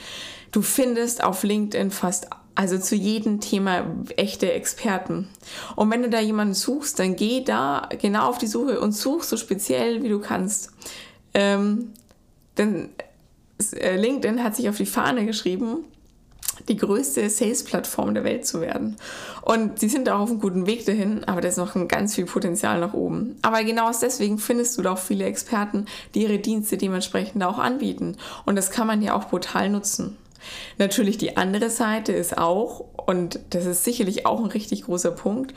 Du 0.52 0.60
findest 0.60 1.24
auf 1.24 1.42
LinkedIn 1.42 1.90
fast 1.90 2.28
also 2.56 2.78
zu 2.78 2.96
jedem 2.96 3.40
Thema 3.40 3.86
echte 4.16 4.52
Experten. 4.52 5.28
Und 5.76 5.90
wenn 5.90 6.02
du 6.02 6.08
da 6.08 6.20
jemanden 6.20 6.54
suchst, 6.54 6.98
dann 6.98 7.14
geh 7.14 7.44
da 7.44 7.88
genau 8.00 8.28
auf 8.28 8.38
die 8.38 8.46
Suche 8.46 8.80
und 8.80 8.92
such 8.92 9.22
so 9.22 9.36
speziell, 9.36 10.02
wie 10.02 10.08
du 10.08 10.18
kannst. 10.18 10.72
Ähm, 11.34 11.92
denn 12.56 12.88
äh, 13.78 13.96
LinkedIn 13.96 14.42
hat 14.42 14.56
sich 14.56 14.68
auf 14.68 14.78
die 14.78 14.86
Fahne 14.86 15.26
geschrieben, 15.26 15.84
die 16.68 16.76
größte 16.76 17.28
Sales-Plattform 17.28 18.14
der 18.14 18.24
Welt 18.24 18.46
zu 18.46 18.62
werden. 18.62 18.96
Und 19.42 19.78
sie 19.78 19.90
sind 19.90 20.08
auch 20.08 20.20
auf 20.20 20.30
einem 20.30 20.40
guten 20.40 20.66
Weg 20.66 20.86
dahin, 20.86 21.24
aber 21.24 21.42
da 21.42 21.48
ist 21.48 21.58
noch 21.58 21.76
ganz 21.88 22.14
viel 22.14 22.24
Potenzial 22.24 22.80
nach 22.80 22.94
oben. 22.94 23.36
Aber 23.42 23.62
genau 23.64 23.90
deswegen 23.90 24.38
findest 24.38 24.78
du 24.78 24.82
da 24.82 24.92
auch 24.92 24.98
viele 24.98 25.26
Experten, 25.26 25.84
die 26.14 26.22
ihre 26.22 26.38
Dienste 26.38 26.78
dementsprechend 26.78 27.44
auch 27.44 27.58
anbieten. 27.58 28.16
Und 28.46 28.56
das 28.56 28.70
kann 28.70 28.86
man 28.86 29.02
ja 29.02 29.14
auch 29.14 29.28
brutal 29.28 29.68
nutzen. 29.68 30.16
Natürlich 30.78 31.18
die 31.18 31.36
andere 31.36 31.70
Seite 31.70 32.12
ist 32.12 32.38
auch, 32.38 32.84
und 33.06 33.40
das 33.50 33.66
ist 33.66 33.84
sicherlich 33.84 34.26
auch 34.26 34.40
ein 34.40 34.46
richtig 34.46 34.82
großer 34.82 35.10
Punkt, 35.10 35.54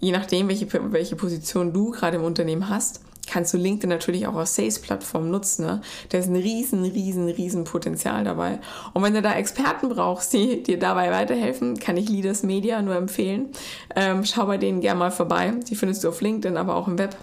je 0.00 0.12
nachdem, 0.12 0.48
welche, 0.48 0.66
welche 0.92 1.16
Position 1.16 1.72
du 1.72 1.90
gerade 1.90 2.16
im 2.16 2.24
Unternehmen 2.24 2.68
hast, 2.68 3.00
kannst 3.30 3.54
du 3.54 3.58
LinkedIn 3.58 3.88
natürlich 3.88 4.26
auch 4.26 4.34
als 4.34 4.56
Sales-Plattform 4.56 5.30
nutzen. 5.30 5.64
Ne? 5.64 5.80
Da 6.08 6.18
ist 6.18 6.28
ein 6.28 6.36
riesen, 6.36 6.84
riesen, 6.84 7.28
riesen 7.28 7.64
Potenzial 7.64 8.24
dabei. 8.24 8.58
Und 8.92 9.02
wenn 9.02 9.14
du 9.14 9.22
da 9.22 9.34
Experten 9.34 9.88
brauchst, 9.88 10.32
die 10.32 10.62
dir 10.62 10.78
dabei 10.78 11.10
weiterhelfen, 11.12 11.78
kann 11.78 11.96
ich 11.96 12.08
Leaders 12.08 12.42
Media 12.42 12.82
nur 12.82 12.96
empfehlen. 12.96 13.50
Ähm, 13.94 14.24
schau 14.24 14.46
bei 14.46 14.58
denen 14.58 14.80
gerne 14.80 14.98
mal 14.98 15.10
vorbei. 15.10 15.52
Die 15.68 15.76
findest 15.76 16.02
du 16.02 16.08
auf 16.08 16.20
LinkedIn, 16.20 16.56
aber 16.56 16.74
auch 16.74 16.88
im 16.88 16.98
Web 16.98 17.16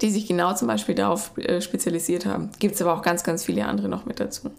die 0.00 0.10
sich 0.10 0.26
genau 0.26 0.54
zum 0.54 0.68
Beispiel 0.68 0.94
darauf 0.94 1.36
äh, 1.36 1.60
spezialisiert 1.60 2.24
haben. 2.24 2.50
Gibt 2.58 2.74
es 2.74 2.80
aber 2.80 2.94
auch 2.94 3.02
ganz, 3.02 3.22
ganz 3.22 3.44
viele 3.44 3.66
andere 3.66 3.88
noch 3.88 4.06
mit 4.06 4.20
dazu. 4.20 4.50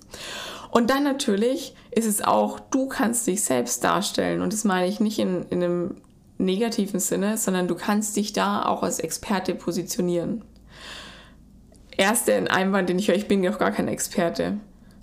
Und 0.72 0.90
dann 0.90 1.04
natürlich 1.04 1.76
ist 1.92 2.08
es 2.08 2.24
auch, 2.24 2.60
du 2.60 2.88
kannst 2.88 3.28
dich 3.28 3.44
selbst 3.44 3.84
darstellen. 3.84 4.42
Und 4.42 4.54
das 4.54 4.64
meine 4.64 4.88
ich 4.88 5.00
nicht 5.00 5.20
in, 5.20 5.44
in 5.50 5.64
einem 5.64 5.96
negativen 6.38 7.00
Sinne, 7.00 7.38
sondern 7.38 7.68
du 7.68 7.76
kannst 7.76 8.16
dich 8.16 8.34
da 8.34 8.66
auch 8.66 8.82
als 8.82 9.00
Experte 9.00 9.54
positionieren 9.54 10.44
erste 12.02 12.50
Einwand, 12.52 12.90
den 12.90 13.00
ich 13.00 13.08
höre, 13.08 13.16
ich 13.16 13.28
bin 13.28 13.44
ja 13.44 13.52
auch 13.52 13.60
gar 13.60 13.72
kein 13.72 13.88
Experte. 13.88 14.58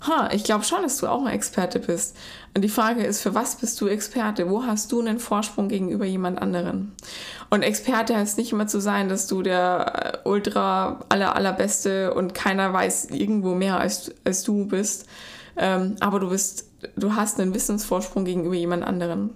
Ha, 0.07 0.29
ich 0.31 0.45
glaube 0.45 0.63
schon, 0.63 0.81
dass 0.81 0.97
du 0.97 1.07
auch 1.07 1.25
ein 1.25 1.33
Experte 1.33 1.79
bist. 1.79 2.15
Und 2.55 2.61
die 2.61 2.69
Frage 2.69 3.03
ist, 3.03 3.21
für 3.21 3.35
was 3.35 3.57
bist 3.57 3.79
du 3.81 3.87
Experte? 3.87 4.49
Wo 4.49 4.63
hast 4.63 4.91
du 4.91 5.01
einen 5.01 5.19
Vorsprung 5.19 5.67
gegenüber 5.67 6.05
jemand 6.05 6.41
anderen? 6.41 6.93
Und 7.49 7.63
Experte 7.63 8.15
heißt 8.15 8.37
nicht 8.37 8.53
immer 8.53 8.67
zu 8.67 8.79
sein, 8.79 9.09
dass 9.09 9.27
du 9.27 9.41
der 9.41 10.21
äh, 10.23 10.29
ultra 10.29 11.01
aller 11.09 11.35
allerbeste 11.35 12.13
und 12.13 12.33
keiner 12.33 12.71
weiß 12.71 13.07
irgendwo 13.11 13.55
mehr 13.55 13.79
als, 13.79 14.13
als 14.23 14.43
du 14.43 14.65
bist. 14.67 15.05
Ähm, 15.59 15.97
aber 15.99 16.19
du 16.19 16.29
bist, 16.29 16.71
du 16.95 17.15
hast 17.15 17.39
einen 17.39 17.53
Wissensvorsprung 17.53 18.23
gegenüber 18.23 18.55
jemand 18.55 18.83
anderen 18.83 19.35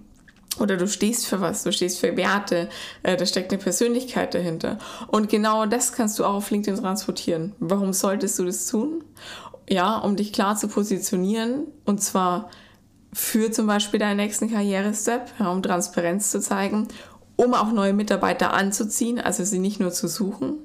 oder 0.60 0.78
du 0.78 0.88
stehst 0.88 1.28
für 1.28 1.42
was, 1.42 1.64
du 1.64 1.72
stehst 1.72 2.00
für 2.00 2.16
Werte, 2.16 2.70
äh, 3.04 3.18
da 3.18 3.26
steckt 3.26 3.52
eine 3.52 3.62
Persönlichkeit 3.62 4.34
dahinter. 4.34 4.78
Und 5.08 5.30
genau 5.30 5.66
das 5.66 5.92
kannst 5.92 6.18
du 6.18 6.26
auch 6.26 6.36
auf 6.36 6.50
LinkedIn 6.50 6.80
transportieren. 6.80 7.54
Warum 7.60 7.92
solltest 7.92 8.40
du 8.40 8.46
das 8.46 8.68
tun? 8.68 9.04
Ja, 9.70 9.98
um 9.98 10.16
dich 10.16 10.32
klar 10.32 10.56
zu 10.56 10.68
positionieren 10.68 11.68
und 11.86 12.02
zwar 12.02 12.50
für 13.12 13.52
zum 13.52 13.68
Beispiel 13.68 14.00
deinen 14.00 14.18
nächsten 14.18 14.50
Karrierestep, 14.50 15.22
ja, 15.40 15.52
um 15.52 15.62
Transparenz 15.62 16.32
zu 16.32 16.40
zeigen, 16.40 16.88
um 17.36 17.54
auch 17.54 17.72
neue 17.72 17.94
Mitarbeiter 17.94 18.54
anzuziehen, 18.54 19.20
also 19.20 19.44
sie 19.44 19.60
nicht 19.60 19.80
nur 19.80 19.92
zu 19.92 20.08
suchen, 20.08 20.58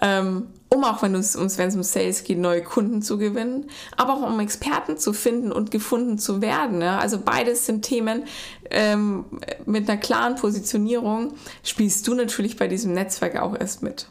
ähm, 0.00 0.48
um 0.72 0.84
auch, 0.84 1.02
wenn 1.02 1.14
es 1.14 1.36
wenn 1.36 1.68
es 1.68 1.74
um 1.74 1.82
Sales 1.82 2.24
geht, 2.24 2.38
neue 2.38 2.62
Kunden 2.62 3.02
zu 3.02 3.18
gewinnen, 3.18 3.68
aber 3.96 4.14
auch 4.14 4.22
um 4.22 4.38
Experten 4.40 4.96
zu 4.96 5.12
finden 5.12 5.52
und 5.52 5.70
gefunden 5.70 6.16
zu 6.18 6.40
werden. 6.40 6.80
Ja? 6.80 6.98
Also 6.98 7.18
beides 7.18 7.66
sind 7.66 7.82
Themen 7.82 8.24
ähm, 8.70 9.24
mit 9.66 9.88
einer 9.88 10.00
klaren 10.00 10.36
Positionierung, 10.36 11.34
spielst 11.64 12.06
du 12.06 12.14
natürlich 12.14 12.56
bei 12.56 12.68
diesem 12.68 12.92
Netzwerk 12.94 13.36
auch 13.36 13.58
erst 13.58 13.82
mit. 13.82 14.08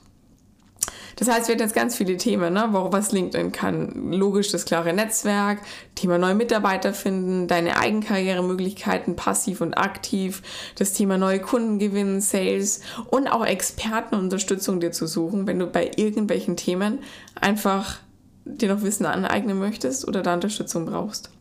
Das 1.20 1.28
heißt, 1.28 1.50
wir 1.50 1.56
hatten 1.56 1.64
jetzt 1.64 1.76
ganz 1.76 1.98
viele 1.98 2.16
Themen, 2.16 2.54
ne? 2.54 2.70
was 2.72 3.12
LinkedIn 3.12 3.52
kann. 3.52 4.14
Logisch 4.14 4.52
das 4.52 4.64
klare 4.64 4.94
Netzwerk, 4.94 5.60
Thema 5.94 6.18
neue 6.18 6.34
Mitarbeiter 6.34 6.94
finden, 6.94 7.50
deine 7.50 7.78
Eigenkarrieremöglichkeiten 7.78 9.18
passiv 9.18 9.60
und 9.60 9.74
aktiv, 9.74 10.42
das 10.76 10.94
Thema 10.94 11.18
neue 11.18 11.42
Kunden 11.42 11.78
gewinnen, 11.78 12.22
Sales 12.22 12.80
und 13.10 13.28
auch 13.28 13.46
Expertenunterstützung 13.46 14.80
dir 14.80 14.94
zu 14.94 15.08
suchen, 15.08 15.46
wenn 15.46 15.60
du 15.60 15.68
bei 15.68 15.92
irgendwelchen 15.98 16.56
Themen 16.56 17.00
einfach 17.36 18.00
dir 18.46 18.74
noch 18.74 18.84
Wissen 18.84 19.06
aneignen 19.06 19.60
möchtest 19.60 20.08
oder 20.08 20.22
da 20.22 20.36
Unterstützung 20.36 20.86
brauchst. 20.86 21.32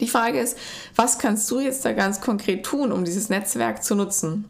Die 0.00 0.08
Frage 0.08 0.40
ist, 0.40 0.56
was 0.96 1.18
kannst 1.18 1.50
du 1.50 1.60
jetzt 1.60 1.84
da 1.84 1.92
ganz 1.92 2.22
konkret 2.22 2.64
tun, 2.64 2.90
um 2.90 3.04
dieses 3.04 3.28
Netzwerk 3.28 3.84
zu 3.84 3.94
nutzen? 3.94 4.46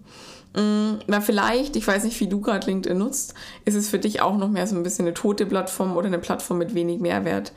Mm, 0.54 1.00
na, 1.06 1.20
vielleicht, 1.20 1.76
ich 1.76 1.86
weiß 1.86 2.04
nicht, 2.04 2.18
wie 2.20 2.28
du 2.28 2.40
gerade 2.40 2.66
LinkedIn 2.66 2.96
nutzt, 2.96 3.34
ist 3.64 3.74
es 3.74 3.88
für 3.88 3.98
dich 3.98 4.22
auch 4.22 4.36
noch 4.36 4.48
mehr 4.48 4.66
so 4.66 4.76
ein 4.76 4.82
bisschen 4.82 5.04
eine 5.04 5.14
tote 5.14 5.46
Plattform 5.46 5.96
oder 5.96 6.06
eine 6.06 6.18
Plattform 6.18 6.58
mit 6.58 6.74
wenig 6.74 7.00
Mehrwert. 7.00 7.52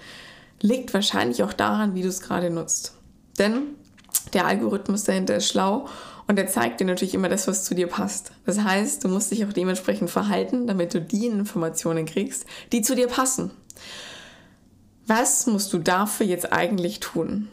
Liegt 0.62 0.94
wahrscheinlich 0.94 1.44
auch 1.44 1.54
daran, 1.54 1.94
wie 1.94 2.02
du 2.02 2.08
es 2.08 2.22
gerade 2.22 2.50
nutzt. 2.50 2.96
Denn 3.38 3.76
der 4.34 4.48
Algorithmus 4.48 5.04
dahinter 5.04 5.38
ist 5.38 5.48
schlau 5.48 5.88
und 6.28 6.40
er 6.40 6.48
zeigt 6.48 6.80
dir 6.80 6.86
natürlich 6.86 7.14
immer 7.14 7.30
das, 7.30 7.48
was 7.48 7.64
zu 7.64 7.76
dir 7.76 7.88
passt. 7.88 8.32
Das 8.46 8.60
heißt, 8.60 9.04
du 9.04 9.08
musst 9.10 9.32
dich 9.32 9.46
auch 9.46 9.54
dementsprechend 9.54 10.10
verhalten, 10.10 10.66
damit 10.66 10.94
du 10.94 11.00
die 11.00 11.28
Informationen 11.28 12.06
kriegst, 12.06 12.46
die 12.72 12.82
zu 12.82 12.96
dir 12.96 13.08
passen. 13.08 13.52
Was 15.06 15.46
musst 15.46 15.72
du 15.72 15.78
dafür 15.78 16.26
jetzt 16.26 16.52
eigentlich 16.52 17.00
tun? 17.00 17.48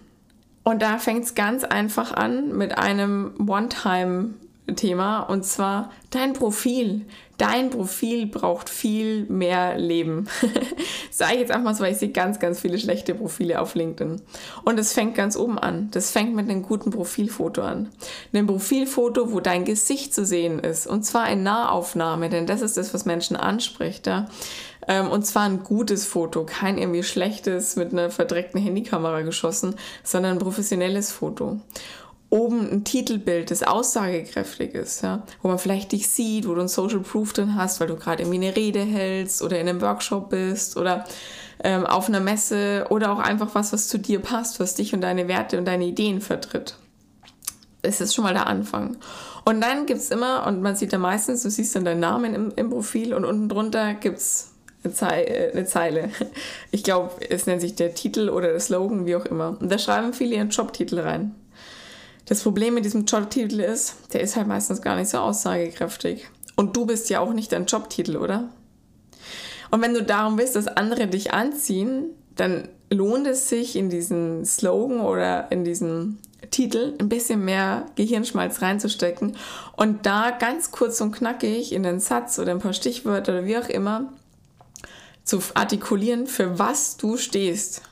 Und 0.64 0.80
da 0.80 0.98
fängt 0.98 1.24
es 1.24 1.34
ganz 1.34 1.62
einfach 1.62 2.12
an 2.12 2.56
mit 2.56 2.78
einem 2.78 3.34
One-Time 3.46 4.30
Thema 4.76 5.20
und 5.20 5.44
zwar 5.44 5.90
dein 6.10 6.32
Profil. 6.32 7.02
Dein 7.36 7.70
Profil 7.70 8.26
braucht 8.26 8.70
viel 8.70 9.24
mehr 9.24 9.76
Leben. 9.76 10.28
Sage 11.10 11.34
ich 11.34 11.40
jetzt 11.40 11.50
einfach 11.50 11.64
mal 11.64 11.74
so, 11.74 11.82
weil 11.82 11.92
ich 11.92 11.98
sehe 11.98 12.10
ganz, 12.10 12.38
ganz 12.38 12.60
viele 12.60 12.78
schlechte 12.78 13.14
Profile 13.14 13.60
auf 13.60 13.74
LinkedIn. 13.74 14.22
Und 14.64 14.78
es 14.78 14.92
fängt 14.92 15.16
ganz 15.16 15.36
oben 15.36 15.58
an. 15.58 15.88
Das 15.90 16.12
fängt 16.12 16.34
mit 16.34 16.48
einem 16.48 16.62
guten 16.62 16.90
Profilfoto 16.90 17.62
an. 17.62 17.90
Einem 18.32 18.46
Profilfoto, 18.46 19.32
wo 19.32 19.40
dein 19.40 19.64
Gesicht 19.64 20.14
zu 20.14 20.24
sehen 20.24 20.60
ist. 20.60 20.86
Und 20.86 21.02
zwar 21.02 21.28
in 21.28 21.42
Nahaufnahme, 21.42 22.28
denn 22.30 22.46
das 22.46 22.62
ist 22.62 22.76
das, 22.76 22.94
was 22.94 23.04
Menschen 23.04 23.36
anspricht. 23.36 24.06
Ja? 24.06 24.28
Ähm, 24.86 25.08
und 25.08 25.26
zwar 25.26 25.42
ein 25.42 25.64
gutes 25.64 26.06
Foto, 26.06 26.44
kein 26.44 26.78
irgendwie 26.78 27.02
schlechtes 27.02 27.74
mit 27.74 27.92
einer 27.92 28.10
verdreckten 28.10 28.60
Handykamera 28.60 29.22
geschossen, 29.22 29.74
sondern 30.04 30.32
ein 30.32 30.38
professionelles 30.38 31.10
Foto 31.10 31.60
oben 32.30 32.68
ein 32.70 32.84
Titelbild, 32.84 33.50
das 33.50 33.62
aussagekräftig 33.62 34.74
ist, 34.74 35.02
ja, 35.02 35.22
wo 35.42 35.48
man 35.48 35.58
vielleicht 35.58 35.92
dich 35.92 36.08
sieht, 36.08 36.48
wo 36.48 36.54
du 36.54 36.62
ein 36.62 36.68
Social 36.68 37.00
Proof 37.00 37.32
drin 37.32 37.54
hast, 37.54 37.80
weil 37.80 37.86
du 37.86 37.96
gerade 37.96 38.22
irgendwie 38.22 38.44
eine 38.44 38.56
Rede 38.56 38.80
hältst 38.80 39.42
oder 39.42 39.58
in 39.60 39.68
einem 39.68 39.80
Workshop 39.80 40.30
bist 40.30 40.76
oder 40.76 41.04
ähm, 41.62 41.86
auf 41.86 42.08
einer 42.08 42.20
Messe 42.20 42.86
oder 42.90 43.12
auch 43.12 43.20
einfach 43.20 43.54
was, 43.54 43.72
was 43.72 43.88
zu 43.88 43.98
dir 43.98 44.20
passt, 44.20 44.58
was 44.58 44.74
dich 44.74 44.94
und 44.94 45.00
deine 45.02 45.28
Werte 45.28 45.58
und 45.58 45.64
deine 45.66 45.84
Ideen 45.84 46.20
vertritt. 46.20 46.76
Das 47.82 48.00
ist 48.00 48.14
schon 48.14 48.24
mal 48.24 48.34
der 48.34 48.46
Anfang. 48.46 48.96
Und 49.44 49.60
dann 49.60 49.86
gibt 49.86 50.00
es 50.00 50.10
immer, 50.10 50.46
und 50.46 50.62
man 50.62 50.74
sieht 50.74 50.92
da 50.92 50.98
meistens, 50.98 51.42
du 51.42 51.50
siehst 51.50 51.76
dann 51.76 51.84
deinen 51.84 52.00
Namen 52.00 52.34
im, 52.34 52.52
im 52.56 52.70
Profil 52.70 53.14
und 53.14 53.24
unten 53.24 53.48
drunter 53.48 53.94
gibt 53.94 54.18
es 54.18 54.54
äh, 54.84 55.52
eine 55.52 55.64
Zeile. 55.66 56.10
Ich 56.70 56.82
glaube, 56.82 57.10
es 57.28 57.46
nennt 57.46 57.60
sich 57.60 57.74
der 57.74 57.94
Titel 57.94 58.28
oder 58.30 58.48
der 58.48 58.60
Slogan, 58.60 59.06
wie 59.06 59.16
auch 59.16 59.26
immer. 59.26 59.56
Und 59.60 59.70
da 59.70 59.78
schreiben 59.78 60.12
viele 60.12 60.36
ihren 60.36 60.50
Jobtitel 60.50 60.98
rein. 60.98 61.34
Das 62.26 62.42
Problem 62.42 62.74
mit 62.74 62.84
diesem 62.84 63.04
Jobtitel 63.04 63.60
ist, 63.60 63.96
der 64.12 64.20
ist 64.20 64.36
halt 64.36 64.46
meistens 64.46 64.80
gar 64.80 64.96
nicht 64.96 65.10
so 65.10 65.18
aussagekräftig. 65.18 66.26
Und 66.56 66.76
du 66.76 66.86
bist 66.86 67.10
ja 67.10 67.20
auch 67.20 67.32
nicht 67.32 67.52
dein 67.52 67.66
Jobtitel, 67.66 68.16
oder? 68.16 68.48
Und 69.70 69.82
wenn 69.82 69.94
du 69.94 70.02
darum 70.02 70.38
willst, 70.38 70.56
dass 70.56 70.68
andere 70.68 71.06
dich 71.06 71.32
anziehen, 71.32 72.10
dann 72.36 72.68
lohnt 72.90 73.26
es 73.26 73.48
sich 73.48 73.76
in 73.76 73.90
diesen 73.90 74.44
Slogan 74.44 75.00
oder 75.00 75.50
in 75.50 75.64
diesen 75.64 76.18
Titel 76.50 76.94
ein 77.00 77.08
bisschen 77.08 77.44
mehr 77.44 77.86
Gehirnschmalz 77.96 78.62
reinzustecken 78.62 79.36
und 79.76 80.06
da 80.06 80.30
ganz 80.30 80.70
kurz 80.70 81.00
und 81.00 81.12
knackig 81.12 81.72
in 81.72 81.82
den 81.82 82.00
Satz 82.00 82.38
oder 82.38 82.52
ein 82.52 82.60
paar 82.60 82.72
Stichwörter 82.72 83.32
oder 83.32 83.46
wie 83.46 83.58
auch 83.58 83.68
immer 83.68 84.12
zu 85.24 85.40
artikulieren, 85.54 86.26
für 86.26 86.58
was 86.58 86.96
du 86.96 87.16
stehst. 87.16 87.82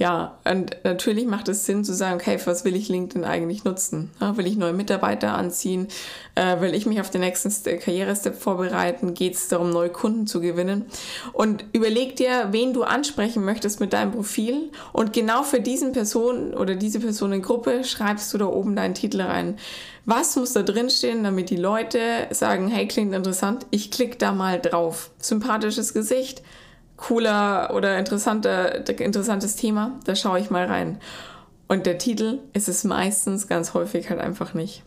Ja, 0.00 0.38
und 0.44 0.78
natürlich 0.82 1.26
macht 1.26 1.48
es 1.50 1.66
Sinn 1.66 1.84
zu 1.84 1.92
sagen, 1.92 2.14
okay, 2.18 2.40
was 2.46 2.64
will 2.64 2.74
ich 2.74 2.88
LinkedIn 2.88 3.22
eigentlich 3.22 3.64
nutzen? 3.64 4.10
Will 4.18 4.46
ich 4.46 4.56
neue 4.56 4.72
Mitarbeiter 4.72 5.34
anziehen? 5.34 5.88
Äh, 6.36 6.62
will 6.62 6.74
ich 6.74 6.86
mich 6.86 7.02
auf 7.02 7.10
den 7.10 7.20
nächsten 7.20 7.50
Karrierestep 7.78 8.34
vorbereiten? 8.34 9.12
Geht 9.12 9.34
es 9.34 9.48
darum, 9.48 9.68
neue 9.68 9.90
Kunden 9.90 10.26
zu 10.26 10.40
gewinnen? 10.40 10.86
Und 11.34 11.66
überleg 11.74 12.16
dir, 12.16 12.48
wen 12.50 12.72
du 12.72 12.82
ansprechen 12.82 13.44
möchtest 13.44 13.78
mit 13.80 13.92
deinem 13.92 14.12
Profil. 14.12 14.70
Und 14.94 15.12
genau 15.12 15.42
für 15.42 15.60
diesen 15.60 15.92
Person 15.92 16.54
oder 16.54 16.76
diese 16.76 17.00
Personengruppe 17.00 17.84
schreibst 17.84 18.32
du 18.32 18.38
da 18.38 18.46
oben 18.46 18.76
deinen 18.76 18.94
Titel 18.94 19.20
rein. 19.20 19.58
Was 20.06 20.34
muss 20.34 20.54
da 20.54 20.62
drin 20.62 20.88
stehen, 20.88 21.24
damit 21.24 21.50
die 21.50 21.56
Leute 21.56 22.26
sagen, 22.30 22.68
hey, 22.68 22.88
klingt 22.88 23.12
interessant, 23.12 23.66
ich 23.70 23.90
klicke 23.90 24.16
da 24.16 24.32
mal 24.32 24.62
drauf. 24.62 25.10
Sympathisches 25.18 25.92
Gesicht, 25.92 26.40
cooler 27.00 27.72
oder 27.74 27.98
interessanter, 27.98 28.86
interessantes 29.00 29.56
Thema, 29.56 29.98
da 30.04 30.14
schaue 30.14 30.38
ich 30.38 30.50
mal 30.50 30.66
rein. 30.66 31.00
Und 31.66 31.86
der 31.86 31.98
Titel 31.98 32.40
ist 32.52 32.68
es 32.68 32.84
meistens 32.84 33.48
ganz 33.48 33.74
häufig 33.74 34.10
halt 34.10 34.20
einfach 34.20 34.54
nicht. 34.54 34.82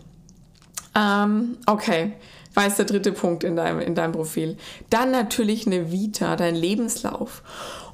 Ähm, 0.96 1.58
okay, 1.65 2.13
war 2.53 2.65
jetzt 2.65 2.77
der 2.77 2.86
dritte 2.86 3.12
Punkt 3.12 3.43
in 3.43 3.55
deinem, 3.55 3.79
in 3.79 3.96
deinem 3.96 4.12
Profil. 4.12 4.58
Dann 4.89 5.10
natürlich 5.10 5.65
eine 5.65 5.91
Vita, 5.91 6.36
dein 6.36 6.55
Lebenslauf. 6.55 7.41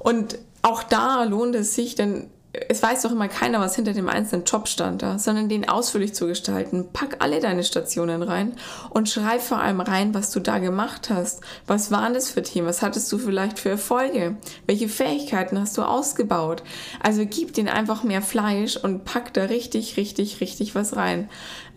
Und 0.00 0.38
auch 0.62 0.82
da 0.82 1.24
lohnt 1.24 1.54
es 1.54 1.74
sich, 1.74 1.94
denn 1.94 2.28
es 2.52 2.82
weiß 2.82 3.02
doch 3.02 3.12
immer 3.12 3.28
keiner, 3.28 3.60
was 3.60 3.76
hinter 3.76 3.92
dem 3.92 4.08
einzelnen 4.08 4.44
Job 4.44 4.66
stand 4.66 5.02
da, 5.02 5.20
sondern 5.20 5.48
den 5.48 5.68
ausführlich 5.68 6.14
zu 6.14 6.26
gestalten. 6.26 6.88
Pack 6.92 7.16
alle 7.20 7.38
deine 7.38 7.62
Stationen 7.62 8.24
rein 8.24 8.54
und 8.90 9.08
schreib 9.08 9.40
vor 9.40 9.58
allem 9.60 9.80
rein, 9.80 10.14
was 10.14 10.32
du 10.32 10.40
da 10.40 10.58
gemacht 10.58 11.10
hast. 11.10 11.42
Was 11.68 11.92
waren 11.92 12.12
das 12.12 12.30
für 12.30 12.42
Themen? 12.42 12.66
Was 12.66 12.82
hattest 12.82 13.10
du 13.12 13.18
vielleicht 13.18 13.60
für 13.60 13.68
Erfolge? 13.68 14.36
Welche 14.66 14.88
Fähigkeiten 14.88 15.60
hast 15.60 15.78
du 15.78 15.82
ausgebaut? 15.82 16.64
Also 17.00 17.24
gib 17.24 17.54
denen 17.54 17.68
einfach 17.68 18.02
mehr 18.02 18.22
Fleisch 18.22 18.76
und 18.76 19.04
pack 19.04 19.32
da 19.32 19.44
richtig, 19.44 19.96
richtig, 19.96 20.40
richtig 20.40 20.74
was 20.74 20.96
rein. 20.96 21.30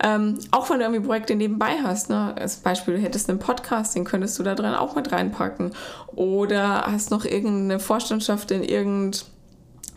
Ähm, 0.04 0.40
auch 0.50 0.72
wenn 0.72 0.80
du 0.80 0.86
irgendwie 0.86 1.06
Projekte 1.06 1.36
nebenbei 1.36 1.78
hast, 1.84 2.10
ne? 2.10 2.34
Als 2.36 2.58
Beispiel, 2.58 2.96
du 2.96 3.02
hättest 3.02 3.30
einen 3.30 3.38
Podcast, 3.38 3.96
den 3.96 4.06
könntest 4.06 4.40
du 4.40 4.44
da 4.44 4.56
drin 4.56 4.74
auch 4.74 4.96
mit 4.96 5.12
reinpacken. 5.12 5.74
Oder 6.16 6.88
hast 6.88 7.12
noch 7.12 7.26
irgendeine 7.26 7.80
Vorstandschaft 7.80 8.50
in 8.50 8.64
irgendeinem 8.64 9.33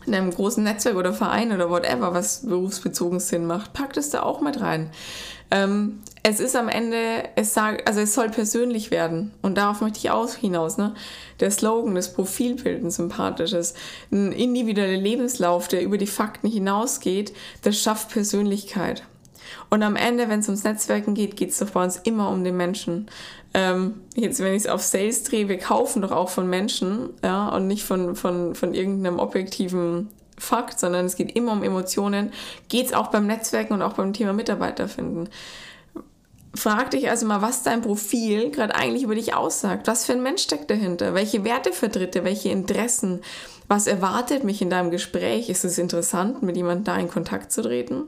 in 0.07 0.15
einem 0.15 0.31
großen 0.31 0.63
Netzwerk 0.63 0.95
oder 0.95 1.13
Verein 1.13 1.51
oder 1.51 1.69
whatever, 1.69 2.13
was 2.13 2.45
berufsbezogen 2.45 3.19
Sinn 3.19 3.45
macht, 3.45 3.73
packt 3.73 3.97
es 3.97 4.09
da 4.09 4.23
auch 4.23 4.41
mit 4.41 4.61
rein. 4.61 4.89
Ähm, 5.51 6.01
es 6.23 6.39
ist 6.39 6.55
am 6.55 6.67
Ende, 6.67 7.23
es 7.35 7.53
sagt, 7.53 7.87
also 7.87 8.01
es 8.01 8.13
soll 8.13 8.29
persönlich 8.29 8.91
werden 8.91 9.31
und 9.41 9.57
darauf 9.57 9.79
möchte 9.79 9.99
ich 9.99 10.09
auch 10.09 10.33
hinaus. 10.33 10.77
Ne? 10.77 10.93
Der 11.39 11.51
Slogan, 11.51 11.95
das 11.95 12.13
Profilbild, 12.13 12.83
ein 12.83 12.91
sympathisches, 12.91 13.73
ein 14.11 14.31
individueller 14.33 14.97
Lebenslauf, 14.97 15.67
der 15.67 15.83
über 15.83 15.97
die 15.97 16.07
Fakten 16.07 16.49
hinausgeht, 16.49 17.33
das 17.61 17.79
schafft 17.79 18.09
Persönlichkeit. 18.09 19.03
Und 19.69 19.83
am 19.83 19.95
Ende, 19.95 20.29
wenn 20.29 20.39
es 20.39 20.47
ums 20.47 20.63
Netzwerken 20.63 21.13
geht, 21.13 21.35
geht 21.35 21.49
es 21.49 21.59
doch 21.59 21.69
bei 21.69 21.83
uns 21.83 21.97
immer 21.97 22.29
um 22.29 22.43
den 22.43 22.57
Menschen. 22.57 23.07
Ähm, 23.53 24.01
jetzt, 24.15 24.39
wenn 24.39 24.53
ich 24.53 24.63
es 24.63 24.67
auf 24.67 24.81
Sales 24.81 25.23
drehe, 25.23 25.49
wir 25.49 25.57
kaufen 25.57 26.01
doch 26.01 26.11
auch 26.11 26.29
von 26.29 26.49
Menschen, 26.49 27.09
ja, 27.23 27.49
und 27.49 27.67
nicht 27.67 27.83
von, 27.83 28.15
von, 28.15 28.55
von 28.55 28.73
irgendeinem 28.73 29.19
objektiven 29.19 30.09
Fakt, 30.37 30.79
sondern 30.79 31.05
es 31.05 31.15
geht 31.15 31.35
immer 31.35 31.51
um 31.53 31.63
Emotionen. 31.63 32.31
Geht 32.69 32.87
es 32.87 32.93
auch 32.93 33.07
beim 33.07 33.25
Netzwerken 33.25 33.73
und 33.73 33.81
auch 33.81 33.93
beim 33.93 34.13
Thema 34.13 34.33
Mitarbeiter 34.33 34.87
finden. 34.87 35.29
Frag 36.53 36.91
dich 36.91 37.09
also 37.09 37.25
mal, 37.25 37.41
was 37.41 37.63
dein 37.63 37.81
Profil 37.81 38.51
gerade 38.51 38.73
eigentlich 38.73 39.03
über 39.03 39.15
dich 39.15 39.35
aussagt. 39.35 39.87
Was 39.87 40.05
für 40.05 40.13
ein 40.13 40.23
Mensch 40.23 40.43
steckt 40.43 40.69
dahinter? 40.71 41.13
Welche 41.13 41.43
Werte 41.43 41.71
vertritt 41.71 42.15
er? 42.15 42.23
Welche 42.23 42.49
Interessen? 42.49 43.21
Was 43.67 43.85
erwartet 43.85 44.43
mich 44.43 44.61
in 44.61 44.69
deinem 44.69 44.91
Gespräch? 44.91 45.49
Ist 45.49 45.65
es 45.65 45.77
interessant, 45.77 46.41
mit 46.41 46.55
jemandem 46.55 46.85
da 46.85 46.97
in 46.97 47.09
Kontakt 47.09 47.51
zu 47.51 47.61
treten? 47.61 48.03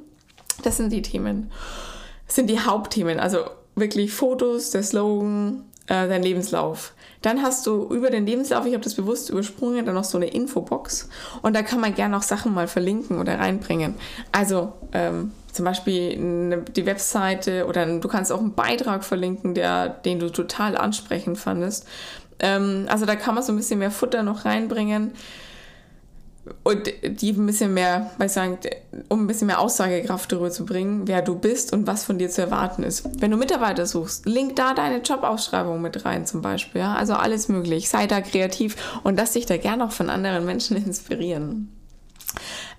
Das 0.64 0.78
sind 0.78 0.92
die 0.92 1.02
Themen. 1.02 1.52
Das 2.28 2.36
sind 2.36 2.50
die 2.50 2.60
Hauptthemen. 2.60 3.20
Also 3.20 3.40
wirklich 3.76 4.12
Fotos, 4.14 4.72
der 4.72 4.84
Slogan, 4.84 5.64
äh, 5.88 6.08
dein 6.08 6.24
Lebenslauf. 6.24 6.94
Dann 7.22 7.42
hast 7.42 7.68
du 7.68 7.84
über 7.94 8.10
den 8.10 8.26
Lebenslauf, 8.26 8.66
ich 8.66 8.74
habe 8.74 8.84
das 8.84 8.96
bewusst 8.96 9.30
übersprungen, 9.30 9.86
dann 9.86 9.96
noch 9.96 10.04
so 10.06 10.18
eine 10.18 10.28
Infobox 10.28 11.10
und 11.42 11.54
da 11.54 11.64
kann 11.64 11.82
man 11.82 11.94
gerne 11.94 12.16
auch 12.16 12.22
Sachen 12.22 12.54
mal 12.54 12.68
verlinken 12.68 13.20
oder 13.20 13.40
reinbringen. 13.40 13.96
Also 14.32 14.72
ähm, 14.94 15.34
zum 15.52 15.66
Beispiel 15.66 16.14
eine, 16.14 16.62
die 16.62 16.86
Webseite 16.86 17.66
oder 17.66 17.86
du 17.86 18.08
kannst 18.08 18.32
auch 18.32 18.40
einen 18.40 18.54
Beitrag 18.54 19.04
verlinken, 19.04 19.54
der, 19.54 19.90
den 19.90 20.20
du 20.20 20.30
total 20.30 20.78
ansprechend 20.78 21.38
fandest. 21.38 21.86
Ähm, 22.40 22.86
also 22.88 23.06
da 23.06 23.16
kann 23.18 23.36
man 23.36 23.44
so 23.44 23.52
ein 23.52 23.58
bisschen 23.58 23.80
mehr 23.80 23.92
Futter 23.92 24.24
noch 24.24 24.46
reinbringen 24.46 25.12
und 26.64 26.92
die 27.04 27.32
ein 27.32 27.46
bisschen 27.46 27.74
mehr, 27.74 28.12
ich 28.24 28.32
sagen, 28.32 28.58
um 29.08 29.24
ein 29.24 29.28
bisschen 29.28 29.48
mehr 29.48 29.60
Aussagekraft 29.60 30.32
darüber 30.32 30.52
zu 30.52 30.66
bringen, 30.66 31.08
wer 31.08 31.22
du 31.22 31.36
bist 31.36 31.74
und 31.74 31.88
was 31.88 32.04
von 32.04 32.18
dir 32.18 32.30
zu 32.30 32.42
erwarten 32.42 32.84
ist. 32.84 33.22
Wenn 33.22 33.32
du 33.32 33.38
Mitarbeiter 33.38 33.86
suchst, 33.86 34.26
link 34.26 34.56
da 34.56 34.74
deine 34.74 35.02
Jobausschreibung 35.02 35.82
mit 35.82 36.06
rein 36.06 36.26
zum 36.26 36.42
Beispiel. 36.42 36.82
Ja? 36.82 36.96
Also 36.96 37.14
alles 37.14 37.48
möglich. 37.50 37.90
Sei 37.90 38.08
da 38.08 38.22
kreativ 38.22 38.76
und 39.04 39.18
lass 39.18 39.34
dich 39.34 39.46
da 39.46 39.58
gerne 39.58 39.86
auch 39.86 39.92
von 39.92 40.10
anderen 40.10 40.46
Menschen 40.46 40.78
inspirieren. 40.86 41.72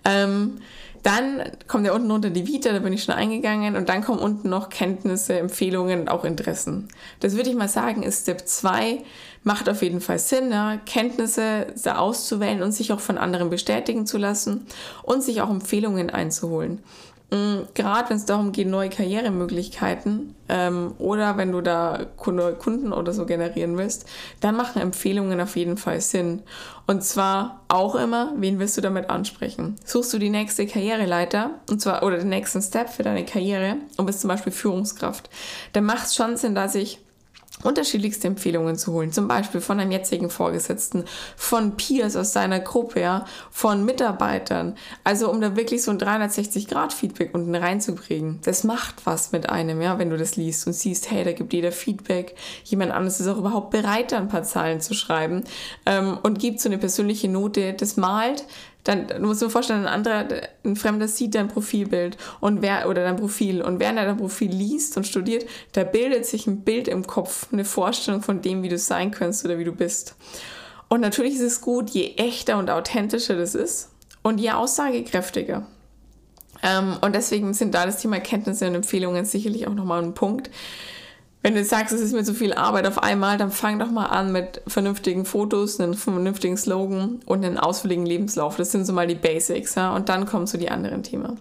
Ähm, 0.05 0.59
dann 1.03 1.43
kommt 1.67 1.87
ja 1.87 1.95
unten 1.95 2.11
runter 2.11 2.31
die 2.31 2.47
Vita, 2.47 2.73
da 2.73 2.79
bin 2.79 2.93
ich 2.93 3.05
schon 3.05 3.15
eingegangen. 3.15 3.77
Und 3.77 3.89
dann 3.89 4.03
kommen 4.03 4.19
unten 4.19 4.51
noch 4.51 4.69
Kenntnisse, 4.69 5.39
Empfehlungen 5.39 6.01
und 6.01 6.09
auch 6.09 6.25
Interessen. 6.25 6.89
Das 7.21 7.37
würde 7.37 7.51
ich 7.51 7.57
mal 7.57 7.69
sagen, 7.69 8.03
ist 8.03 8.23
Step 8.23 8.47
2. 8.47 8.99
Macht 9.43 9.71
auf 9.71 9.83
jeden 9.83 10.03
Fall 10.03 10.19
Sinn, 10.19 10.51
ne? 10.51 10.81
Kenntnisse 10.85 11.67
auszuwählen 11.87 12.63
und 12.63 12.73
sich 12.73 12.93
auch 12.93 13.01
von 13.01 13.17
anderen 13.17 13.49
bestätigen 13.49 14.05
zu 14.05 14.19
lassen 14.19 14.67
und 15.03 15.23
sich 15.23 15.41
auch 15.41 15.49
Empfehlungen 15.49 16.11
einzuholen. 16.11 16.83
Mm, 17.31 17.69
gerade 17.75 18.11
wenn 18.11 18.17
es 18.17 18.25
darum 18.25 18.51
geht, 18.51 18.67
neue 18.67 18.91
Karrieremöglichkeiten 18.91 20.35
ähm, 20.49 20.95
oder 20.99 21.37
wenn 21.37 21.53
du 21.53 21.61
da 21.61 22.07
neue 22.27 22.55
Kunden 22.55 22.93
oder 22.93 23.13
so 23.13 23.25
generieren 23.25 23.79
willst, 23.79 24.09
dann 24.41 24.57
machen 24.57 24.83
Empfehlungen 24.83 25.41
auf 25.41 25.57
jeden 25.57 25.77
Fall 25.77 26.01
Sinn. 26.01 26.43
Und 26.89 27.05
zwar 27.05 27.63
auch 27.69 27.95
immer, 27.95 28.33
wen 28.37 28.59
willst 28.59 28.77
du 28.77 28.81
damit 28.81 29.11
ansprechen? 29.11 29.77
Suchst 29.85 30.13
du 30.13 30.19
die 30.19 30.31
nächste 30.31 30.67
Karriereleiter 30.67 31.51
und 31.71 31.81
zwar 31.81 32.03
oder 32.03 32.19
den 32.19 32.31
nächsten 32.31 32.63
Step 32.63 32.89
für 32.89 33.05
deine 33.05 33.25
Karriere 33.25 33.77
und 33.97 34.07
bist 34.07 34.23
zum 34.23 34.29
Beispiel 34.29 34.53
Führungskraft, 34.53 35.31
dann 35.73 35.85
macht 35.85 36.07
es 36.07 36.17
schon 36.17 36.37
Sinn, 36.37 36.57
dass 36.57 36.75
ich 36.75 36.99
unterschiedlichste 37.63 38.29
Empfehlungen 38.29 38.77
zu 38.77 38.93
holen, 38.93 39.13
zum 39.13 39.29
Beispiel 39.29 39.61
von 39.61 39.81
einem 39.81 39.91
jetzigen 39.91 40.31
Vorgesetzten, 40.31 41.05
von 41.37 41.77
Peers 41.77 42.17
aus 42.17 42.33
deiner 42.33 42.61
Gruppe, 42.61 43.01
ja, 43.01 43.25
von 43.51 43.85
Mitarbeitern. 43.85 44.77
Also 45.05 45.31
um 45.31 45.41
da 45.41 45.57
wirklich 45.57 45.83
so 45.83 45.91
ein 45.91 45.99
360-Grad-Feedback 45.99 47.35
unten 47.35 47.55
reinzukriegen. 47.55 48.41
Das 48.45 48.65
macht 48.65 49.07
was 49.07 49.33
mit 49.33 49.49
einem, 49.51 49.81
ja, 49.81 49.99
wenn 49.99 50.11
du 50.11 50.17
das 50.17 50.37
liest 50.37 50.67
und 50.67 50.73
siehst, 50.73 51.11
hey, 51.11 51.25
da 51.25 51.33
gibt 51.33 51.53
jeder 51.53 51.73
Feedback. 51.73 52.35
Jemand 52.65 52.93
anderes 52.93 53.21
ist 53.21 53.29
auch 53.29 53.39
überhaupt 53.39 53.71
bereit, 53.71 54.13
da 54.13 54.19
ein 54.19 54.29
paar 54.29 54.43
Zahlen 54.43 54.81
zu 54.81 54.95
schreiben 54.95 55.45
ähm, 55.87 56.19
und 56.23 56.39
gibt 56.39 56.61
so 56.61 56.69
eine 56.69 56.79
persönliche 56.79 57.29
Note. 57.29 57.75
Das 57.75 57.97
malt 57.97 58.45
dann 58.85 59.09
du 59.09 59.21
musst 59.21 59.43
dir 59.43 59.51
vorstellen, 59.51 59.87
ein 59.87 59.93
anderer, 59.93 60.27
ein 60.65 60.77
Fremder 60.77 61.09
sieht 61.09 61.35
dein 61.35 61.49
Profilbild 61.49 62.17
und 62.41 62.63
wer 62.63 62.89
oder 62.89 63.05
dein 63.05 63.17
Profil 63.17 63.63
und 63.63 63.81
während 63.81 63.99
er 63.99 64.07
dein 64.07 64.17
Profil 64.17 64.51
liest 64.51 64.97
und 64.97 65.07
studiert, 65.07 65.47
da 65.73 65.85
bildet 65.85 66.27
sich 66.27 66.47
ein 66.47 66.63
Bild 66.63 66.89
im 66.89 67.07
Kopf, 67.07 67.49
eine 67.53 67.65
Vorstellung 67.65 68.23
von 68.23 68.43
dem, 68.43 68.63
wie 68.63 68.69
du 68.69 68.79
sein 68.79 69.11
könntest 69.11 69.45
oder 69.45 69.59
wie 69.59 69.65
du 69.65 69.73
bist. 69.73 70.17
Und 70.89 71.01
natürlich 71.01 71.35
ist 71.35 71.41
es 71.41 71.61
gut, 71.61 71.91
je 71.91 72.15
echter 72.17 72.59
und 72.59 72.71
authentischer 72.71 73.37
das 73.37 73.55
ist 73.55 73.91
und 74.23 74.39
je 74.39 74.51
aussagekräftiger. 74.51 75.67
Ähm, 76.63 76.97
und 77.01 77.15
deswegen 77.15 77.55
sind 77.55 77.75
da 77.75 77.87
das 77.87 77.99
Thema 77.99 78.21
Kenntnisse 78.21 78.67
und 78.67 78.75
Empfehlungen 78.75 79.25
sicherlich 79.25 79.67
auch 79.67 79.75
nochmal 79.75 80.03
ein 80.03 80.15
Punkt. 80.15 80.51
Wenn 81.43 81.55
du 81.55 81.65
sagst, 81.65 81.95
es 81.95 82.03
ist 82.03 82.13
mir 82.13 82.23
zu 82.23 82.35
viel 82.35 82.53
Arbeit 82.53 82.87
auf 82.87 83.03
einmal, 83.03 83.39
dann 83.39 83.51
fang 83.51 83.79
doch 83.79 83.91
mal 83.91 84.07
an 84.07 84.31
mit 84.31 84.61
vernünftigen 84.67 85.25
Fotos, 85.25 85.81
einem 85.81 85.95
vernünftigen 85.95 86.59
Slogan 86.59 87.21
und 87.25 87.45
einem 87.45 87.57
ausführlichen 87.57 88.05
Lebenslauf. 88.05 88.57
Das 88.57 88.73
sind 88.73 88.85
so 88.85 88.93
mal 88.93 89.07
die 89.07 89.15
Basics, 89.15 89.75
ja. 89.75 89.95
Und 89.95 90.11
dann 90.11 90.27
kommen 90.27 90.47
so 90.47 90.59
die 90.59 90.71
anderen 90.71 91.03
Themen. 91.03 91.41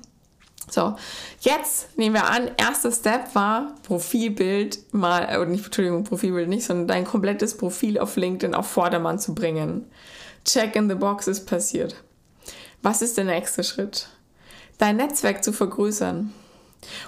So, 0.70 0.96
jetzt 1.42 1.98
nehmen 1.98 2.16
wir 2.16 2.30
an, 2.30 2.52
erster 2.58 2.92
Step 2.92 3.34
war 3.34 3.74
Profilbild 3.84 4.94
mal, 4.94 5.24
oder 5.38 5.48
nicht, 5.48 5.66
Entschuldigung, 5.66 6.04
Profilbild 6.04 6.48
nicht, 6.48 6.64
sondern 6.64 6.88
dein 6.88 7.06
komplettes 7.06 7.58
Profil 7.58 8.00
auf 8.00 8.16
LinkedIn 8.16 8.54
auf 8.54 8.68
Vordermann 8.68 9.20
zu 9.20 9.34
bringen. 9.34 9.86
Check 10.46 10.76
in 10.76 10.88
the 10.88 10.96
box 10.96 11.28
ist 11.28 11.46
passiert. 11.46 11.96
Was 12.82 13.02
ist 13.02 13.18
der 13.18 13.26
nächste 13.26 13.64
Schritt? 13.64 14.08
Dein 14.78 14.98
Netzwerk 14.98 15.44
zu 15.44 15.52
vergrößern. 15.52 16.34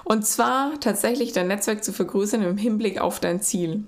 Und 0.03 0.25
zwar 0.25 0.79
tatsächlich 0.79 1.33
dein 1.33 1.47
Netzwerk 1.47 1.83
zu 1.83 1.93
vergrößern 1.93 2.41
im 2.41 2.57
Hinblick 2.57 2.99
auf 2.99 3.19
dein 3.19 3.41
Ziel. 3.41 3.83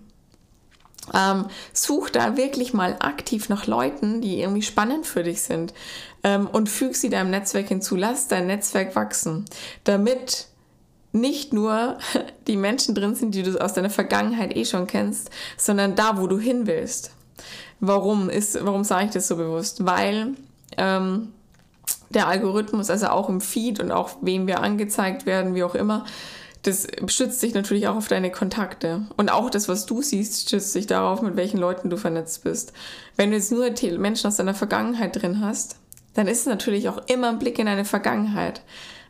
Ähm, 1.13 1.47
such 1.73 2.09
da 2.09 2.37
wirklich 2.37 2.73
mal 2.73 2.95
aktiv 2.99 3.49
nach 3.49 3.67
Leuten, 3.67 4.21
die 4.21 4.39
irgendwie 4.39 4.61
spannend 4.61 5.05
für 5.05 5.23
dich 5.23 5.41
sind 5.41 5.73
ähm, 6.23 6.47
und 6.47 6.69
füg 6.69 6.95
sie 6.95 7.09
deinem 7.09 7.29
Netzwerk 7.29 7.67
hinzu. 7.67 7.97
Lass 7.97 8.29
dein 8.29 8.47
Netzwerk 8.47 8.95
wachsen, 8.95 9.45
damit 9.83 10.47
nicht 11.11 11.51
nur 11.51 11.97
die 12.47 12.55
Menschen 12.55 12.95
drin 12.95 13.15
sind, 13.15 13.35
die 13.35 13.43
du 13.43 13.61
aus 13.61 13.73
deiner 13.73 13.89
Vergangenheit 13.89 14.55
eh 14.55 14.63
schon 14.63 14.87
kennst, 14.87 15.29
sondern 15.57 15.95
da, 15.95 16.17
wo 16.17 16.27
du 16.27 16.39
hin 16.39 16.67
willst. 16.67 17.11
Warum 17.81 18.29
ist, 18.29 18.57
warum 18.63 18.85
sage 18.85 19.07
ich 19.07 19.11
das 19.11 19.27
so 19.27 19.35
bewusst? 19.35 19.85
Weil 19.85 20.35
ähm, 20.77 21.33
der 22.13 22.27
Algorithmus, 22.27 22.89
also 22.89 23.07
auch 23.07 23.29
im 23.29 23.41
Feed 23.41 23.79
und 23.79 23.91
auch 23.91 24.17
wem 24.21 24.47
wir 24.47 24.61
angezeigt 24.61 25.25
werden, 25.25 25.55
wie 25.55 25.63
auch 25.63 25.75
immer, 25.75 26.05
das 26.63 26.87
schützt 27.07 27.41
sich 27.41 27.53
natürlich 27.53 27.87
auch 27.87 27.97
auf 27.97 28.07
deine 28.07 28.31
Kontakte. 28.31 29.01
Und 29.17 29.29
auch 29.29 29.49
das, 29.49 29.67
was 29.67 29.85
du 29.85 30.01
siehst, 30.01 30.49
schützt 30.49 30.71
sich 30.71 30.87
darauf, 30.87 31.21
mit 31.21 31.35
welchen 31.35 31.57
Leuten 31.57 31.89
du 31.89 31.97
vernetzt 31.97 32.43
bist. 32.43 32.71
Wenn 33.17 33.31
du 33.31 33.35
jetzt 33.35 33.51
nur 33.51 33.69
Menschen 33.97 34.27
aus 34.27 34.37
deiner 34.37 34.53
Vergangenheit 34.53 35.21
drin 35.21 35.41
hast, 35.41 35.75
dann 36.13 36.27
ist 36.27 36.41
es 36.41 36.45
natürlich 36.45 36.87
auch 36.87 37.01
immer 37.07 37.29
ein 37.29 37.39
Blick 37.39 37.59
in 37.59 37.65
deine 37.65 37.85
Vergangenheit. 37.85 38.61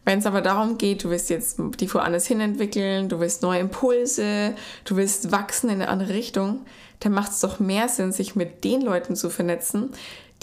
Wenn 0.06 0.20
es 0.20 0.26
aber 0.26 0.42
darum 0.42 0.78
geht, 0.78 1.04
du 1.04 1.10
willst 1.10 1.30
jetzt 1.30 1.58
dich 1.80 1.94
woanders 1.94 2.26
hin 2.26 2.42
entwickeln, 2.42 3.08
du 3.08 3.20
willst 3.20 3.42
neue 3.42 3.60
Impulse, 3.60 4.56
du 4.84 4.96
willst 4.96 5.32
wachsen 5.32 5.70
in 5.70 5.82
eine 5.82 5.90
andere 5.90 6.14
Richtung, 6.14 6.66
dann 7.00 7.14
macht 7.14 7.32
es 7.32 7.40
doch 7.40 7.60
mehr 7.60 7.88
Sinn, 7.88 8.12
sich 8.12 8.36
mit 8.36 8.64
den 8.64 8.82
Leuten 8.82 9.16
zu 9.16 9.30
vernetzen, 9.30 9.92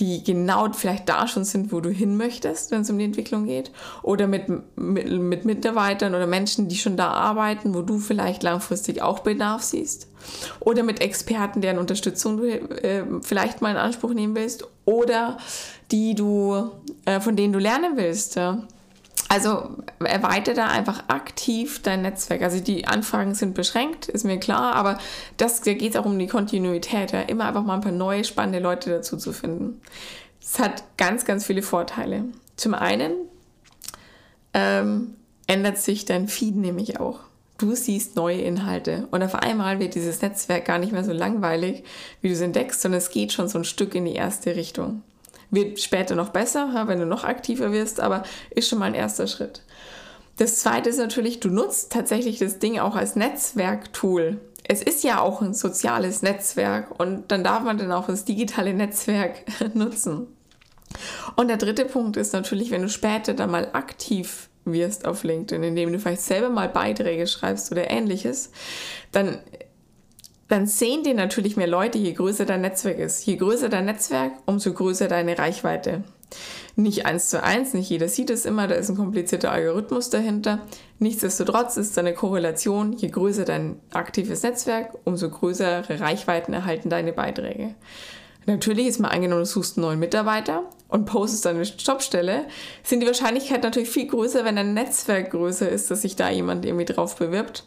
die 0.00 0.24
genau 0.24 0.72
vielleicht 0.72 1.08
da 1.08 1.28
schon 1.28 1.44
sind, 1.44 1.72
wo 1.72 1.80
du 1.80 1.90
hin 1.90 2.16
möchtest, 2.16 2.70
wenn 2.70 2.80
es 2.80 2.90
um 2.90 2.98
die 2.98 3.04
Entwicklung 3.04 3.44
geht. 3.44 3.70
Oder 4.02 4.26
mit, 4.26 4.44
mit, 4.76 5.10
mit 5.10 5.44
Mitarbeitern 5.44 6.14
oder 6.14 6.26
Menschen, 6.26 6.68
die 6.68 6.76
schon 6.76 6.96
da 6.96 7.10
arbeiten, 7.10 7.74
wo 7.74 7.82
du 7.82 7.98
vielleicht 7.98 8.42
langfristig 8.42 9.02
auch 9.02 9.20
Bedarf 9.20 9.62
siehst. 9.62 10.08
Oder 10.60 10.82
mit 10.82 11.00
Experten, 11.00 11.60
deren 11.60 11.78
Unterstützung 11.78 12.38
du 12.38 12.44
äh, 12.44 13.04
vielleicht 13.22 13.60
mal 13.60 13.70
in 13.70 13.76
Anspruch 13.76 14.14
nehmen 14.14 14.34
willst. 14.34 14.66
Oder 14.86 15.36
die 15.90 16.14
du, 16.14 16.70
äh, 17.04 17.20
von 17.20 17.36
denen 17.36 17.52
du 17.52 17.58
lernen 17.58 17.96
willst. 17.96 18.36
Ja. 18.36 18.62
Also 19.30 19.76
erweitere 20.00 20.56
da 20.56 20.66
einfach 20.66 21.04
aktiv 21.06 21.82
dein 21.82 22.02
Netzwerk. 22.02 22.42
Also 22.42 22.58
die 22.58 22.88
Anfragen 22.88 23.36
sind 23.36 23.54
beschränkt, 23.54 24.08
ist 24.08 24.24
mir 24.24 24.40
klar, 24.40 24.74
aber 24.74 24.98
das, 25.36 25.60
da 25.60 25.72
geht 25.72 25.94
es 25.94 25.96
auch 25.96 26.04
um 26.04 26.18
die 26.18 26.26
Kontinuität, 26.26 27.12
ja. 27.12 27.20
immer 27.20 27.44
einfach 27.44 27.62
mal 27.62 27.74
ein 27.74 27.80
paar 27.80 27.92
neue, 27.92 28.24
spannende 28.24 28.58
Leute 28.58 28.90
dazu 28.90 29.16
zu 29.16 29.32
finden. 29.32 29.80
Es 30.42 30.58
hat 30.58 30.82
ganz, 30.96 31.24
ganz 31.24 31.46
viele 31.46 31.62
Vorteile. 31.62 32.24
Zum 32.56 32.74
einen 32.74 33.12
ähm, 34.52 35.14
ändert 35.46 35.78
sich 35.78 36.04
dein 36.04 36.26
Feed 36.26 36.56
nämlich 36.56 36.98
auch. 36.98 37.20
Du 37.56 37.76
siehst 37.76 38.16
neue 38.16 38.40
Inhalte 38.40 39.06
und 39.12 39.22
auf 39.22 39.36
einmal 39.36 39.78
wird 39.78 39.94
dieses 39.94 40.22
Netzwerk 40.22 40.64
gar 40.64 40.80
nicht 40.80 40.90
mehr 40.90 41.04
so 41.04 41.12
langweilig, 41.12 41.84
wie 42.20 42.28
du 42.30 42.34
es 42.34 42.40
entdeckst, 42.40 42.80
sondern 42.80 42.98
es 42.98 43.10
geht 43.10 43.32
schon 43.32 43.46
so 43.46 43.58
ein 43.58 43.64
Stück 43.64 43.94
in 43.94 44.06
die 44.06 44.14
erste 44.14 44.56
Richtung. 44.56 45.04
Wird 45.50 45.80
später 45.80 46.14
noch 46.14 46.30
besser, 46.30 46.84
wenn 46.86 47.00
du 47.00 47.06
noch 47.06 47.24
aktiver 47.24 47.72
wirst, 47.72 48.00
aber 48.00 48.22
ist 48.50 48.68
schon 48.68 48.78
mal 48.78 48.86
ein 48.86 48.94
erster 48.94 49.26
Schritt. 49.26 49.62
Das 50.36 50.60
zweite 50.60 50.88
ist 50.88 50.98
natürlich, 50.98 51.40
du 51.40 51.50
nutzt 51.50 51.92
tatsächlich 51.92 52.38
das 52.38 52.58
Ding 52.58 52.78
auch 52.78 52.96
als 52.96 53.16
Netzwerktool. 53.16 54.40
Es 54.66 54.82
ist 54.82 55.04
ja 55.04 55.20
auch 55.20 55.42
ein 55.42 55.52
soziales 55.52 56.22
Netzwerk 56.22 56.98
und 56.98 57.30
dann 57.30 57.44
darf 57.44 57.62
man 57.62 57.76
dann 57.76 57.92
auch 57.92 58.06
das 58.06 58.24
digitale 58.24 58.72
Netzwerk 58.72 59.44
nutzen. 59.74 60.28
Und 61.36 61.48
der 61.48 61.56
dritte 61.56 61.84
Punkt 61.84 62.16
ist 62.16 62.32
natürlich, 62.32 62.70
wenn 62.70 62.82
du 62.82 62.88
später 62.88 63.34
dann 63.34 63.50
mal 63.50 63.68
aktiv 63.72 64.48
wirst 64.64 65.06
auf 65.06 65.24
LinkedIn, 65.24 65.62
indem 65.62 65.92
du 65.92 65.98
vielleicht 65.98 66.22
selber 66.22 66.50
mal 66.50 66.68
Beiträge 66.68 67.26
schreibst 67.26 67.72
oder 67.72 67.90
ähnliches, 67.90 68.50
dann 69.12 69.38
dann 70.50 70.66
sehen 70.66 71.04
dir 71.04 71.14
natürlich 71.14 71.56
mehr 71.56 71.68
Leute, 71.68 71.96
je 71.96 72.12
größer 72.12 72.44
dein 72.44 72.62
Netzwerk 72.62 72.98
ist. 72.98 73.24
Je 73.24 73.36
größer 73.36 73.68
dein 73.68 73.84
Netzwerk, 73.84 74.32
umso 74.46 74.72
größer 74.72 75.06
deine 75.06 75.38
Reichweite. 75.38 76.02
Nicht 76.74 77.06
eins 77.06 77.28
zu 77.28 77.40
eins, 77.42 77.72
nicht 77.72 77.88
jeder 77.88 78.08
sieht 78.08 78.30
es 78.30 78.46
immer, 78.46 78.66
da 78.66 78.74
ist 78.74 78.88
ein 78.88 78.96
komplizierter 78.96 79.52
Algorithmus 79.52 80.10
dahinter. 80.10 80.60
Nichtsdestotrotz 80.98 81.76
ist 81.76 81.96
eine 81.98 82.14
Korrelation, 82.14 82.94
je 82.94 83.08
größer 83.08 83.44
dein 83.44 83.80
aktives 83.92 84.42
Netzwerk, 84.42 84.96
umso 85.04 85.30
größere 85.30 86.00
Reichweiten 86.00 86.52
erhalten 86.52 86.90
deine 86.90 87.12
Beiträge. 87.12 87.76
Natürlich 88.46 88.88
ist 88.88 88.98
mal 88.98 89.08
angenommen, 89.08 89.42
du 89.42 89.46
suchst 89.46 89.76
einen 89.76 89.86
neuen 89.86 90.00
Mitarbeiter 90.00 90.64
und 90.88 91.04
postest 91.04 91.44
deine 91.44 91.62
Jobstelle, 91.62 92.46
sind 92.82 93.00
die 93.00 93.06
Wahrscheinlichkeit 93.06 93.62
natürlich 93.62 93.90
viel 93.90 94.08
größer, 94.08 94.44
wenn 94.44 94.56
dein 94.56 94.74
Netzwerk 94.74 95.30
größer 95.30 95.68
ist, 95.68 95.92
dass 95.92 96.02
sich 96.02 96.16
da 96.16 96.28
jemand 96.28 96.64
irgendwie 96.64 96.86
drauf 96.86 97.14
bewirbt. 97.14 97.64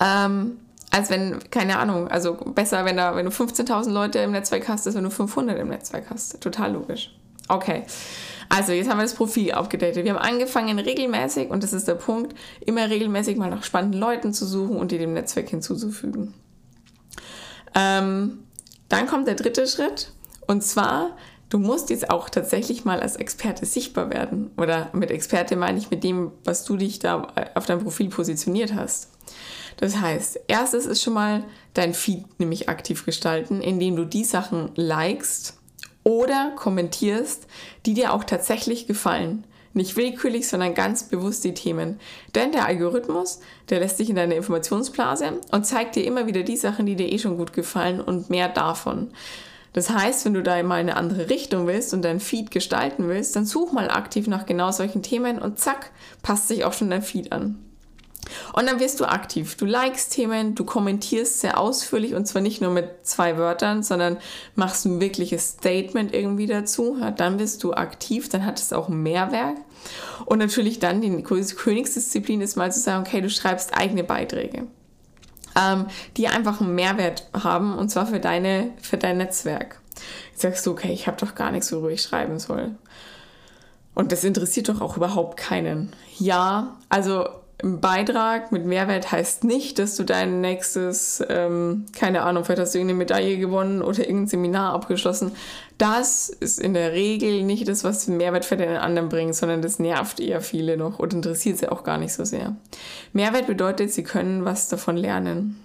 Ähm, 0.00 0.58
als 0.94 1.10
wenn, 1.10 1.40
keine 1.50 1.78
Ahnung, 1.80 2.06
also 2.06 2.34
besser, 2.34 2.84
wenn, 2.84 2.96
da, 2.96 3.16
wenn 3.16 3.24
du 3.24 3.32
15.000 3.32 3.90
Leute 3.90 4.20
im 4.20 4.30
Netzwerk 4.30 4.68
hast, 4.68 4.86
als 4.86 4.94
wenn 4.94 5.02
du 5.02 5.10
500 5.10 5.58
im 5.58 5.68
Netzwerk 5.68 6.04
hast. 6.08 6.40
Total 6.40 6.72
logisch. 6.72 7.12
Okay, 7.48 7.82
also 8.48 8.70
jetzt 8.70 8.88
haben 8.88 8.98
wir 8.98 9.02
das 9.02 9.14
Profil 9.14 9.50
aufgedatet. 9.54 10.04
Wir 10.04 10.14
haben 10.14 10.22
angefangen 10.22 10.78
regelmäßig, 10.78 11.50
und 11.50 11.64
das 11.64 11.72
ist 11.72 11.88
der 11.88 11.96
Punkt, 11.96 12.36
immer 12.64 12.88
regelmäßig 12.88 13.36
mal 13.36 13.50
nach 13.50 13.64
spannenden 13.64 14.00
Leuten 14.00 14.32
zu 14.32 14.46
suchen 14.46 14.76
und 14.76 14.92
die 14.92 14.98
dem 14.98 15.14
Netzwerk 15.14 15.48
hinzuzufügen. 15.48 16.32
Ähm, 17.74 18.44
dann 18.88 19.08
kommt 19.08 19.26
der 19.26 19.34
dritte 19.34 19.66
Schritt, 19.66 20.12
und 20.46 20.62
zwar, 20.62 21.16
du 21.48 21.58
musst 21.58 21.90
jetzt 21.90 22.08
auch 22.08 22.30
tatsächlich 22.30 22.84
mal 22.84 23.00
als 23.00 23.16
Experte 23.16 23.66
sichtbar 23.66 24.10
werden. 24.10 24.52
Oder 24.58 24.90
mit 24.92 25.10
Experte 25.10 25.56
meine 25.56 25.78
ich 25.78 25.90
mit 25.90 26.04
dem, 26.04 26.30
was 26.44 26.64
du 26.64 26.76
dich 26.76 27.00
da 27.00 27.26
auf 27.56 27.66
deinem 27.66 27.82
Profil 27.82 28.10
positioniert 28.10 28.76
hast. 28.76 29.08
Das 29.76 30.00
heißt, 30.00 30.40
erstes 30.48 30.86
ist 30.86 31.02
schon 31.02 31.14
mal 31.14 31.44
dein 31.74 31.94
Feed 31.94 32.38
nämlich 32.38 32.68
aktiv 32.68 33.04
gestalten, 33.04 33.60
indem 33.60 33.96
du 33.96 34.04
die 34.04 34.24
Sachen 34.24 34.70
likest 34.74 35.58
oder 36.04 36.52
kommentierst, 36.54 37.46
die 37.86 37.94
dir 37.94 38.12
auch 38.12 38.24
tatsächlich 38.24 38.86
gefallen. 38.86 39.44
Nicht 39.72 39.96
willkürlich, 39.96 40.46
sondern 40.46 40.74
ganz 40.74 41.08
bewusst 41.08 41.42
die 41.42 41.54
Themen. 41.54 41.98
Denn 42.36 42.52
der 42.52 42.66
Algorithmus, 42.66 43.40
der 43.70 43.80
lässt 43.80 43.96
sich 43.96 44.08
in 44.08 44.14
deine 44.14 44.36
Informationsblase 44.36 45.40
und 45.50 45.66
zeigt 45.66 45.96
dir 45.96 46.04
immer 46.04 46.28
wieder 46.28 46.44
die 46.44 46.56
Sachen, 46.56 46.86
die 46.86 46.94
dir 46.94 47.12
eh 47.12 47.18
schon 47.18 47.36
gut 47.36 47.52
gefallen 47.52 48.00
und 48.00 48.30
mehr 48.30 48.48
davon. 48.48 49.10
Das 49.72 49.90
heißt, 49.90 50.24
wenn 50.24 50.34
du 50.34 50.42
da 50.44 50.62
mal 50.62 50.80
in 50.80 50.88
eine 50.88 50.96
andere 50.96 51.28
Richtung 51.28 51.66
willst 51.66 51.92
und 51.92 52.02
dein 52.02 52.20
Feed 52.20 52.52
gestalten 52.52 53.08
willst, 53.08 53.34
dann 53.34 53.44
such 53.44 53.72
mal 53.72 53.90
aktiv 53.90 54.28
nach 54.28 54.46
genau 54.46 54.70
solchen 54.70 55.02
Themen 55.02 55.40
und 55.40 55.58
zack, 55.58 55.90
passt 56.22 56.46
sich 56.46 56.64
auch 56.64 56.72
schon 56.72 56.90
dein 56.90 57.02
Feed 57.02 57.32
an. 57.32 57.58
Und 58.54 58.68
dann 58.68 58.78
wirst 58.78 59.00
du 59.00 59.04
aktiv. 59.04 59.56
Du 59.56 59.66
likest 59.66 60.12
Themen, 60.12 60.54
du 60.54 60.64
kommentierst 60.64 61.40
sehr 61.40 61.58
ausführlich 61.58 62.14
und 62.14 62.26
zwar 62.26 62.40
nicht 62.40 62.60
nur 62.60 62.70
mit 62.70 63.04
zwei 63.04 63.36
Wörtern, 63.36 63.82
sondern 63.82 64.18
machst 64.54 64.86
ein 64.86 65.00
wirkliches 65.00 65.48
Statement 65.48 66.14
irgendwie 66.14 66.46
dazu. 66.46 66.96
Ja, 67.00 67.10
dann 67.10 67.40
wirst 67.40 67.64
du 67.64 67.74
aktiv, 67.74 68.28
dann 68.28 68.46
hat 68.46 68.60
es 68.60 68.72
auch 68.72 68.88
einen 68.88 69.02
Mehrwert. 69.02 69.56
Und 70.24 70.38
natürlich 70.38 70.78
dann 70.78 71.00
die 71.00 71.24
Königsdisziplin 71.24 72.40
ist 72.40 72.54
mal 72.54 72.70
zu 72.70 72.78
sagen, 72.78 73.04
okay, 73.04 73.20
du 73.20 73.28
schreibst 73.28 73.76
eigene 73.76 74.04
Beiträge, 74.04 74.68
ähm, 75.60 75.86
die 76.16 76.28
einfach 76.28 76.60
einen 76.60 76.76
Mehrwert 76.76 77.28
haben 77.34 77.76
und 77.76 77.88
zwar 77.88 78.06
für, 78.06 78.20
deine, 78.20 78.70
für 78.80 78.98
dein 78.98 79.18
Netzwerk. 79.18 79.80
Jetzt 80.30 80.42
sagst 80.42 80.64
du, 80.64 80.70
okay, 80.70 80.92
ich 80.92 81.08
habe 81.08 81.16
doch 81.16 81.34
gar 81.34 81.50
nichts, 81.50 81.72
worüber 81.72 81.90
ich 81.90 82.02
schreiben 82.02 82.38
soll. 82.38 82.76
Und 83.96 84.12
das 84.12 84.22
interessiert 84.22 84.68
doch 84.68 84.80
auch 84.80 84.96
überhaupt 84.96 85.36
keinen. 85.36 85.92
Ja, 86.18 86.76
also 86.88 87.26
Beitrag 87.62 88.50
mit 88.50 88.66
Mehrwert 88.66 89.12
heißt 89.12 89.44
nicht, 89.44 89.78
dass 89.78 89.96
du 89.96 90.02
dein 90.02 90.40
nächstes, 90.40 91.22
ähm, 91.28 91.86
keine 91.96 92.22
Ahnung, 92.22 92.44
vielleicht 92.44 92.60
hast 92.60 92.74
du 92.74 92.78
irgendeine 92.78 92.98
Medaille 92.98 93.38
gewonnen 93.38 93.80
oder 93.80 94.00
irgendein 94.00 94.26
Seminar 94.26 94.72
abgeschlossen. 94.74 95.32
Das 95.78 96.28
ist 96.28 96.58
in 96.58 96.74
der 96.74 96.92
Regel 96.92 97.44
nicht 97.44 97.68
das, 97.68 97.84
was 97.84 98.08
Mehrwert 98.08 98.44
für 98.44 98.56
den 98.56 98.76
anderen 98.76 99.08
bringt, 99.08 99.36
sondern 99.36 99.62
das 99.62 99.78
nervt 99.78 100.18
eher 100.18 100.40
viele 100.40 100.76
noch 100.76 100.98
und 100.98 101.14
interessiert 101.14 101.58
sie 101.58 101.68
auch 101.68 101.84
gar 101.84 101.98
nicht 101.98 102.12
so 102.12 102.24
sehr. 102.24 102.56
Mehrwert 103.12 103.46
bedeutet, 103.46 103.92
sie 103.92 104.02
können 104.02 104.44
was 104.44 104.68
davon 104.68 104.96
lernen. 104.96 105.60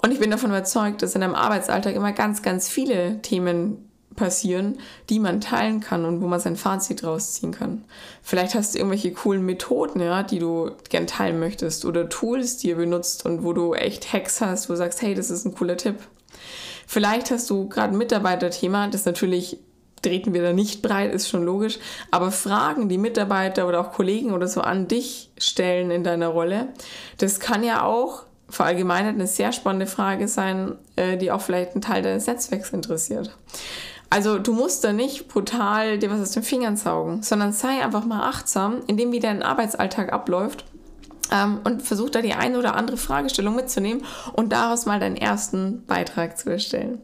Und 0.00 0.12
ich 0.12 0.20
bin 0.20 0.30
davon 0.30 0.50
überzeugt, 0.50 1.02
dass 1.02 1.16
in 1.16 1.22
deinem 1.22 1.34
Arbeitsalltag 1.34 1.94
immer 1.96 2.12
ganz, 2.12 2.42
ganz 2.42 2.68
viele 2.68 3.20
Themen 3.20 3.87
passieren, 4.18 4.78
die 5.08 5.20
man 5.20 5.40
teilen 5.40 5.80
kann 5.80 6.04
und 6.04 6.20
wo 6.20 6.26
man 6.26 6.40
sein 6.40 6.56
Fazit 6.56 7.04
rausziehen 7.04 7.52
kann. 7.52 7.84
Vielleicht 8.22 8.54
hast 8.54 8.74
du 8.74 8.78
irgendwelche 8.78 9.12
coolen 9.12 9.46
Methoden, 9.46 10.00
ja, 10.00 10.22
die 10.22 10.40
du 10.40 10.72
gern 10.90 11.06
teilen 11.06 11.38
möchtest 11.38 11.84
oder 11.84 12.08
Tools, 12.08 12.58
die 12.58 12.68
ihr 12.68 12.76
benutzt 12.76 13.24
und 13.24 13.44
wo 13.44 13.52
du 13.52 13.74
echt 13.74 14.12
Hacks 14.12 14.40
hast, 14.40 14.68
wo 14.68 14.74
du 14.74 14.78
sagst, 14.78 15.00
hey, 15.00 15.14
das 15.14 15.30
ist 15.30 15.46
ein 15.46 15.54
cooler 15.54 15.76
Tipp. 15.76 15.96
Vielleicht 16.86 17.30
hast 17.30 17.48
du 17.48 17.68
gerade 17.68 17.94
ein 17.94 17.98
Mitarbeiterthema, 17.98 18.88
das 18.88 19.04
natürlich 19.04 19.58
treten 20.02 20.34
wir 20.34 20.42
da 20.42 20.52
nicht 20.52 20.82
breit, 20.82 21.12
ist 21.12 21.28
schon 21.28 21.44
logisch, 21.44 21.78
aber 22.10 22.30
Fragen, 22.30 22.88
die 22.88 22.98
Mitarbeiter 22.98 23.66
oder 23.66 23.80
auch 23.80 23.92
Kollegen 23.92 24.32
oder 24.32 24.46
so 24.46 24.60
an 24.60 24.88
dich 24.88 25.30
stellen 25.38 25.90
in 25.90 26.04
deiner 26.04 26.28
Rolle, 26.28 26.68
das 27.18 27.40
kann 27.40 27.64
ja 27.64 27.82
auch 27.82 28.24
verallgemeinert 28.48 29.14
eine 29.14 29.26
sehr 29.26 29.52
spannende 29.52 29.86
Frage 29.86 30.28
sein, 30.28 30.76
äh, 30.96 31.16
die 31.16 31.30
auch 31.30 31.40
vielleicht 31.40 31.72
einen 31.72 31.82
Teil 31.82 32.02
deines 32.02 32.26
Netzwerks 32.26 32.70
interessiert. 32.70 33.36
Also 34.10 34.38
du 34.38 34.52
musst 34.52 34.84
da 34.84 34.92
nicht 34.92 35.28
brutal 35.28 35.98
dir 35.98 36.10
was 36.10 36.20
aus 36.20 36.30
den 36.30 36.42
Fingern 36.42 36.76
saugen, 36.76 37.22
sondern 37.22 37.52
sei 37.52 37.84
einfach 37.84 38.04
mal 38.04 38.28
achtsam, 38.28 38.80
indem 38.86 39.12
wie 39.12 39.20
dein 39.20 39.42
Arbeitsalltag 39.42 40.12
abläuft 40.12 40.64
ähm, 41.30 41.60
und 41.64 41.82
versuch 41.82 42.10
da 42.10 42.22
die 42.22 42.32
eine 42.32 42.58
oder 42.58 42.74
andere 42.74 42.96
Fragestellung 42.96 43.54
mitzunehmen 43.54 44.04
und 44.32 44.52
daraus 44.52 44.86
mal 44.86 44.98
deinen 44.98 45.16
ersten 45.16 45.84
Beitrag 45.84 46.38
zu 46.38 46.50
erstellen. 46.50 47.02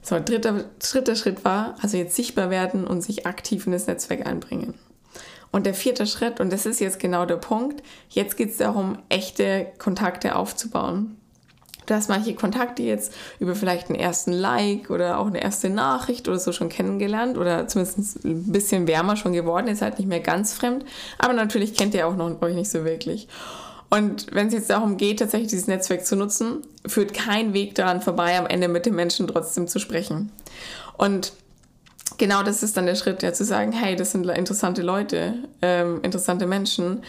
So, 0.00 0.18
dritter, 0.18 0.64
dritter 0.78 1.16
Schritt 1.16 1.44
war 1.44 1.76
also 1.82 1.98
jetzt 1.98 2.16
sichtbar 2.16 2.48
werden 2.48 2.86
und 2.86 3.02
sich 3.02 3.26
aktiv 3.26 3.66
in 3.66 3.72
das 3.72 3.86
Netzwerk 3.86 4.26
einbringen. 4.26 4.72
Und 5.50 5.66
der 5.66 5.74
vierte 5.74 6.06
Schritt, 6.06 6.40
und 6.40 6.50
das 6.50 6.64
ist 6.64 6.80
jetzt 6.80 6.98
genau 6.98 7.26
der 7.26 7.36
Punkt, 7.36 7.82
jetzt 8.08 8.38
geht 8.38 8.50
es 8.50 8.56
darum, 8.56 8.98
echte 9.10 9.66
Kontakte 9.78 10.34
aufzubauen. 10.36 11.17
Du 11.88 11.94
hast 11.94 12.10
manche 12.10 12.34
Kontakte 12.34 12.82
jetzt 12.82 13.14
über 13.40 13.54
vielleicht 13.54 13.88
einen 13.88 13.98
ersten 13.98 14.32
Like 14.32 14.90
oder 14.90 15.18
auch 15.18 15.26
eine 15.26 15.42
erste 15.42 15.70
Nachricht 15.70 16.28
oder 16.28 16.38
so 16.38 16.52
schon 16.52 16.68
kennengelernt 16.68 17.38
oder 17.38 17.66
zumindest 17.66 18.24
ein 18.26 18.52
bisschen 18.52 18.86
wärmer 18.86 19.16
schon 19.16 19.32
geworden. 19.32 19.68
Ihr 19.68 19.76
seid 19.76 19.98
nicht 19.98 20.06
mehr 20.06 20.20
ganz 20.20 20.52
fremd, 20.52 20.84
aber 21.18 21.32
natürlich 21.32 21.74
kennt 21.74 21.94
ihr 21.94 22.06
auch 22.06 22.14
noch 22.14 22.42
euch 22.42 22.54
nicht 22.54 22.68
so 22.68 22.84
wirklich. 22.84 23.26
Und 23.88 24.26
wenn 24.32 24.48
es 24.48 24.52
jetzt 24.52 24.68
darum 24.68 24.98
geht, 24.98 25.20
tatsächlich 25.20 25.48
dieses 25.48 25.66
Netzwerk 25.66 26.04
zu 26.04 26.14
nutzen, 26.14 26.58
führt 26.86 27.14
kein 27.14 27.54
Weg 27.54 27.74
daran 27.74 28.02
vorbei, 28.02 28.38
am 28.38 28.46
Ende 28.46 28.68
mit 28.68 28.84
den 28.84 28.94
Menschen 28.94 29.26
trotzdem 29.26 29.66
zu 29.66 29.78
sprechen. 29.78 30.30
Und 30.98 31.32
genau 32.18 32.42
das 32.42 32.62
ist 32.62 32.76
dann 32.76 32.86
der 32.86 32.96
Schritt, 32.96 33.22
ja 33.22 33.32
zu 33.32 33.44
sagen, 33.44 33.72
hey, 33.72 33.96
das 33.96 34.12
sind 34.12 34.28
interessante 34.28 34.82
Leute, 34.82 35.34
ähm, 35.62 36.00
interessante 36.02 36.46
Menschen 36.46 37.02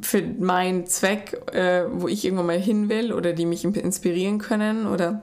für 0.00 0.22
meinen 0.22 0.86
Zweck, 0.86 1.40
äh, 1.52 1.84
wo 1.90 2.08
ich 2.08 2.24
irgendwann 2.24 2.46
mal 2.46 2.58
hin 2.58 2.88
will 2.88 3.12
oder 3.12 3.32
die 3.32 3.46
mich 3.46 3.64
inspirieren 3.64 4.38
können 4.38 4.86
oder 4.86 5.22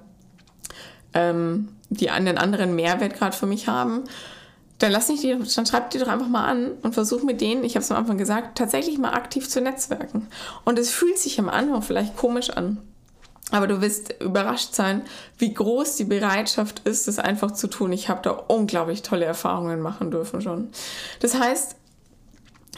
ähm, 1.13 1.69
die 1.89 2.09
einen 2.09 2.37
anderen 2.37 2.75
Mehrwert 2.75 3.15
gerade 3.15 3.35
für 3.35 3.47
mich 3.47 3.67
haben, 3.67 4.03
dann 4.79 4.91
lass 4.91 5.09
nicht 5.09 5.23
die, 5.23 5.37
dann 5.37 5.65
schreib 5.65 5.91
die 5.91 5.99
doch 5.99 6.07
einfach 6.07 6.27
mal 6.27 6.45
an 6.45 6.71
und 6.81 6.93
versuch 6.93 7.23
mit 7.23 7.41
denen, 7.41 7.63
ich 7.63 7.75
habe 7.75 7.83
es 7.83 7.91
am 7.91 7.97
Anfang 7.97 8.17
gesagt, 8.17 8.57
tatsächlich 8.57 8.97
mal 8.97 9.13
aktiv 9.13 9.47
zu 9.47 9.61
netzwerken. 9.61 10.27
Und 10.65 10.79
es 10.79 10.89
fühlt 10.89 11.17
sich 11.17 11.39
am 11.39 11.49
Anfang 11.49 11.81
vielleicht 11.81 12.17
komisch 12.17 12.49
an. 12.49 12.79
Aber 13.51 13.67
du 13.67 13.81
wirst 13.81 14.15
überrascht 14.21 14.73
sein, 14.73 15.03
wie 15.37 15.53
groß 15.53 15.97
die 15.97 16.05
Bereitschaft 16.05 16.79
ist, 16.87 17.07
das 17.07 17.19
einfach 17.19 17.51
zu 17.51 17.67
tun. 17.67 17.91
Ich 17.91 18.09
habe 18.09 18.21
da 18.23 18.31
unglaublich 18.31 19.01
tolle 19.01 19.25
Erfahrungen 19.25 19.81
machen 19.81 20.09
dürfen 20.09 20.41
schon. 20.41 20.69
Das 21.19 21.37
heißt, 21.37 21.75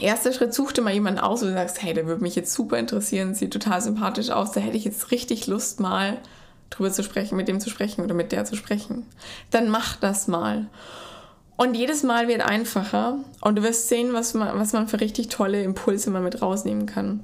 erster 0.00 0.32
Schritt, 0.32 0.52
such 0.52 0.72
dir 0.72 0.82
mal 0.82 0.92
jemanden 0.92 1.20
aus, 1.20 1.42
wo 1.42 1.46
du 1.46 1.52
sagst, 1.52 1.82
hey, 1.82 1.94
der 1.94 2.06
würde 2.06 2.22
mich 2.22 2.34
jetzt 2.34 2.52
super 2.52 2.78
interessieren, 2.78 3.34
sieht 3.34 3.52
total 3.52 3.80
sympathisch 3.80 4.30
aus, 4.30 4.52
da 4.52 4.60
hätte 4.60 4.76
ich 4.76 4.84
jetzt 4.84 5.12
richtig 5.12 5.46
Lust 5.46 5.80
mal 5.80 6.18
drüber 6.70 6.90
zu 6.90 7.04
sprechen, 7.04 7.36
mit 7.36 7.46
dem 7.46 7.60
zu 7.60 7.70
sprechen 7.70 8.04
oder 8.04 8.14
mit 8.14 8.32
der 8.32 8.44
zu 8.44 8.56
sprechen. 8.56 9.06
Dann 9.50 9.68
mach 9.68 9.96
das 9.96 10.26
mal. 10.26 10.66
Und 11.56 11.74
jedes 11.74 12.02
Mal 12.02 12.26
wird 12.26 12.40
einfacher 12.40 13.18
und 13.40 13.56
du 13.56 13.62
wirst 13.62 13.88
sehen, 13.88 14.12
was 14.12 14.34
man, 14.34 14.58
was 14.58 14.72
man 14.72 14.88
für 14.88 15.00
richtig 15.00 15.28
tolle 15.28 15.62
Impulse 15.62 16.10
mal 16.10 16.20
mit 16.20 16.42
rausnehmen 16.42 16.86
kann. 16.86 17.22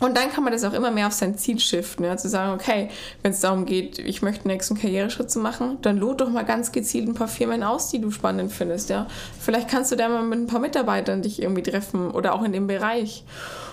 Und 0.00 0.16
dann 0.16 0.30
kann 0.30 0.44
man 0.44 0.52
das 0.52 0.62
auch 0.64 0.74
immer 0.74 0.92
mehr 0.92 1.08
auf 1.08 1.12
sein 1.12 1.36
Ziel 1.36 1.58
shiften, 1.58 2.04
ja, 2.04 2.16
zu 2.16 2.28
sagen, 2.28 2.52
okay, 2.52 2.88
wenn 3.22 3.32
es 3.32 3.40
darum 3.40 3.64
geht, 3.64 3.98
ich 3.98 4.22
möchte 4.22 4.44
einen 4.44 4.52
nächsten 4.54 4.76
Karriereschritt 4.76 5.30
zu 5.30 5.40
machen, 5.40 5.78
dann 5.82 5.98
lot 5.98 6.20
doch 6.20 6.30
mal 6.30 6.44
ganz 6.44 6.70
gezielt 6.70 7.08
ein 7.08 7.14
paar 7.14 7.28
Firmen 7.28 7.64
aus, 7.64 7.90
die 7.90 8.00
du 8.00 8.10
spannend 8.10 8.52
findest, 8.52 8.90
ja. 8.90 9.08
Vielleicht 9.40 9.68
kannst 9.68 9.90
du 9.90 9.96
da 9.96 10.08
mal 10.08 10.22
mit 10.22 10.38
ein 10.38 10.46
paar 10.46 10.60
Mitarbeitern 10.60 11.22
dich 11.22 11.42
irgendwie 11.42 11.64
treffen 11.64 12.12
oder 12.12 12.34
auch 12.34 12.44
in 12.44 12.52
dem 12.52 12.68
Bereich. 12.68 13.24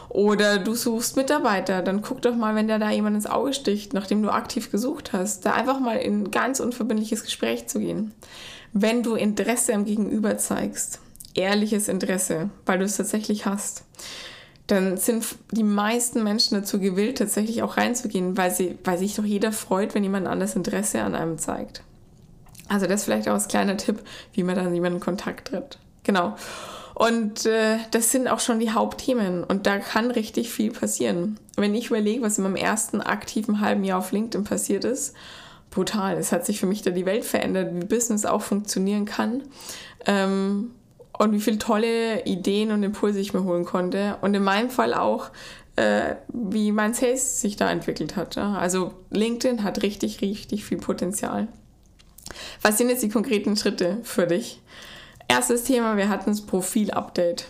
Oder 0.09 0.59
du 0.59 0.75
suchst 0.75 1.17
Mitarbeiter, 1.17 1.81
dann 1.81 2.01
guck 2.01 2.21
doch 2.21 2.35
mal, 2.35 2.55
wenn 2.55 2.67
der 2.67 2.79
da 2.79 2.89
jemand 2.89 3.17
ins 3.17 3.27
Auge 3.27 3.53
sticht, 3.53 3.93
nachdem 3.93 4.23
du 4.23 4.29
aktiv 4.29 4.71
gesucht 4.71 5.13
hast, 5.13 5.45
da 5.45 5.53
einfach 5.53 5.79
mal 5.79 5.97
in 5.97 6.31
ganz 6.31 6.59
unverbindliches 6.59 7.23
Gespräch 7.23 7.67
zu 7.67 7.79
gehen. 7.79 8.13
Wenn 8.71 9.03
du 9.03 9.15
Interesse 9.15 9.73
am 9.73 9.85
Gegenüber 9.85 10.37
zeigst, 10.37 10.99
ehrliches 11.33 11.87
Interesse, 11.87 12.49
weil 12.65 12.79
du 12.79 12.85
es 12.85 12.97
tatsächlich 12.97 13.45
hast, 13.45 13.83
dann 14.67 14.97
sind 14.97 15.25
die 15.51 15.63
meisten 15.63 16.23
Menschen 16.23 16.55
dazu 16.55 16.79
gewillt, 16.79 17.19
tatsächlich 17.19 17.61
auch 17.61 17.77
reinzugehen, 17.77 18.35
weil, 18.35 18.51
sie, 18.51 18.77
weil 18.83 18.97
sich 18.97 19.15
doch 19.15 19.23
jeder 19.23 19.51
freut, 19.51 19.93
wenn 19.93 20.03
jemand 20.03 20.27
anderes 20.27 20.55
Interesse 20.55 21.01
an 21.01 21.15
einem 21.15 21.37
zeigt. 21.37 21.83
Also 22.67 22.87
das 22.87 23.03
vielleicht 23.03 23.27
auch 23.27 23.33
als 23.33 23.47
kleiner 23.47 23.77
Tipp, 23.77 24.01
wie 24.33 24.43
man 24.43 24.55
dann 24.55 24.73
jemanden 24.73 24.97
in 24.97 25.03
Kontakt 25.03 25.49
tritt. 25.49 25.77
Genau. 26.03 26.35
Und 26.95 27.45
äh, 27.45 27.77
das 27.91 28.11
sind 28.11 28.27
auch 28.27 28.39
schon 28.39 28.59
die 28.59 28.71
Hauptthemen 28.71 29.43
und 29.43 29.67
da 29.67 29.79
kann 29.79 30.11
richtig 30.11 30.49
viel 30.49 30.71
passieren. 30.71 31.37
Wenn 31.57 31.75
ich 31.75 31.87
überlege, 31.87 32.21
was 32.21 32.37
in 32.37 32.45
meinem 32.45 32.55
ersten 32.55 33.01
aktiven 33.01 33.59
halben 33.59 33.83
Jahr 33.83 33.99
auf 33.99 34.13
LinkedIn 34.13 34.45
passiert 34.45 34.85
ist, 34.85 35.13
brutal. 35.71 36.17
Es 36.17 36.31
hat 36.31 36.45
sich 36.45 36.59
für 36.59 36.67
mich 36.67 36.81
da 36.81 36.91
die 36.91 37.05
Welt 37.05 37.25
verändert, 37.25 37.69
wie 37.73 37.85
Business 37.85 38.25
auch 38.25 38.41
funktionieren 38.41 39.03
kann. 39.03 39.43
Ähm, 40.05 40.71
und 41.17 41.31
wie 41.31 41.39
viele 41.39 41.57
tolle 41.57 42.25
Ideen 42.25 42.71
und 42.71 42.83
Impulse 42.83 43.19
ich 43.19 43.33
mir 43.33 43.43
holen 43.43 43.65
konnte. 43.65 44.17
Und 44.21 44.33
in 44.33 44.43
meinem 44.43 44.69
Fall 44.69 44.93
auch, 44.93 45.29
äh, 45.75 46.15
wie 46.27 46.71
mein 46.71 46.93
Sales 46.93 47.41
sich 47.41 47.55
da 47.55 47.69
entwickelt 47.69 48.15
hat. 48.15 48.35
Ja? 48.35 48.55
Also 48.55 48.93
LinkedIn 49.11 49.63
hat 49.63 49.81
richtig, 49.81 50.21
richtig 50.21 50.65
viel 50.65 50.77
Potenzial. 50.77 51.47
Was 52.61 52.77
sind 52.77 52.89
jetzt 52.89 53.03
die 53.03 53.09
konkreten 53.09 53.55
Schritte 53.55 53.99
für 54.03 54.27
dich? 54.27 54.61
Erstes 55.27 55.63
Thema, 55.63 55.97
wir 55.97 56.09
hatten 56.09 56.31
das 56.31 56.41
Profil-Update. 56.41 57.45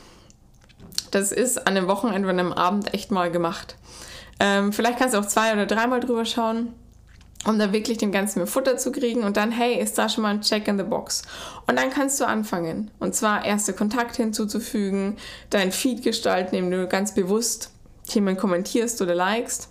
Das 1.12 1.32
ist 1.32 1.58
an 1.58 1.78
einem 1.78 1.88
Wochenende 1.88 2.30
und 2.30 2.40
einem 2.40 2.54
Abend 2.54 2.94
echt 2.94 3.12
mal 3.12 3.32
gemacht. 3.32 3.76
Ähm, 4.40 4.74
vielleicht 4.74 5.00
kannst 5.00 5.16
du 5.16 5.20
auch 5.20 5.26
zwei 5.26 5.54
oder 5.54 5.66
dreimal 5.66 6.02
drüber 6.02 6.26
schauen 6.26 6.74
um 7.46 7.60
da 7.60 7.72
wirklich 7.72 7.98
dem 8.00 8.12
Ganzen 8.12 8.40
mehr 8.40 8.48
Futter 8.48 8.78
zu 8.78 8.92
kriegen 8.92 9.24
und 9.24 9.38
dann, 9.38 9.52
hey, 9.52 9.80
ist 9.80 9.98
da 9.98 10.10
schon 10.10 10.24
mal 10.24 10.34
ein 10.34 10.42
Check 10.42 10.68
in 10.68 10.78
the 10.78 10.84
Box. 10.84 11.22
Und 11.68 11.78
dann 11.78 11.92
kannst 11.92 12.20
du 12.20 12.26
anfangen. 12.26 12.92
Und 13.00 13.16
zwar 13.16 13.46
erste 13.46 13.74
Kontakte 13.74 14.24
hinzuzufügen, 14.24 15.18
dein 15.52 15.72
Feed 15.72 16.04
gestalten, 16.04 16.56
indem 16.56 16.82
du 16.82 16.88
ganz 16.88 17.14
bewusst 17.14 17.72
Themen 18.08 18.36
kommentierst 18.36 19.02
oder 19.02 19.16
likest. 19.16 19.70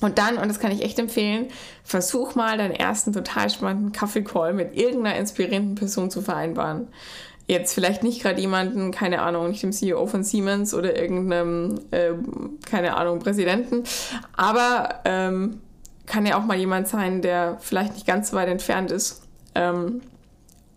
Und 0.00 0.18
dann, 0.18 0.36
und 0.36 0.48
das 0.48 0.58
kann 0.58 0.72
ich 0.72 0.82
echt 0.82 0.98
empfehlen, 0.98 1.48
versuch 1.84 2.34
mal 2.34 2.58
deinen 2.58 2.74
ersten 2.74 3.12
total 3.12 3.50
spannenden 3.50 3.92
Kaffee-Call 3.92 4.52
mit 4.52 4.76
irgendeiner 4.76 5.16
inspirierenden 5.16 5.76
Person 5.76 6.10
zu 6.10 6.22
vereinbaren. 6.22 6.88
Jetzt 7.46 7.74
vielleicht 7.74 8.02
nicht 8.02 8.22
gerade 8.22 8.40
jemanden, 8.40 8.90
keine 8.90 9.22
Ahnung, 9.22 9.48
nicht 9.48 9.62
dem 9.62 9.72
CEO 9.72 10.06
von 10.06 10.24
Siemens 10.24 10.74
oder 10.74 10.96
irgendeinem, 10.96 11.80
äh, 11.90 12.12
keine 12.68 12.96
Ahnung, 12.96 13.18
Präsidenten, 13.18 13.84
aber 14.36 15.00
ähm, 15.04 15.60
kann 16.12 16.26
ja 16.26 16.36
auch 16.38 16.44
mal 16.44 16.58
jemand 16.58 16.88
sein, 16.88 17.22
der 17.22 17.56
vielleicht 17.60 17.94
nicht 17.94 18.06
ganz 18.06 18.30
so 18.30 18.36
weit 18.36 18.48
entfernt 18.48 18.90
ist 18.92 19.22
ähm, 19.54 20.02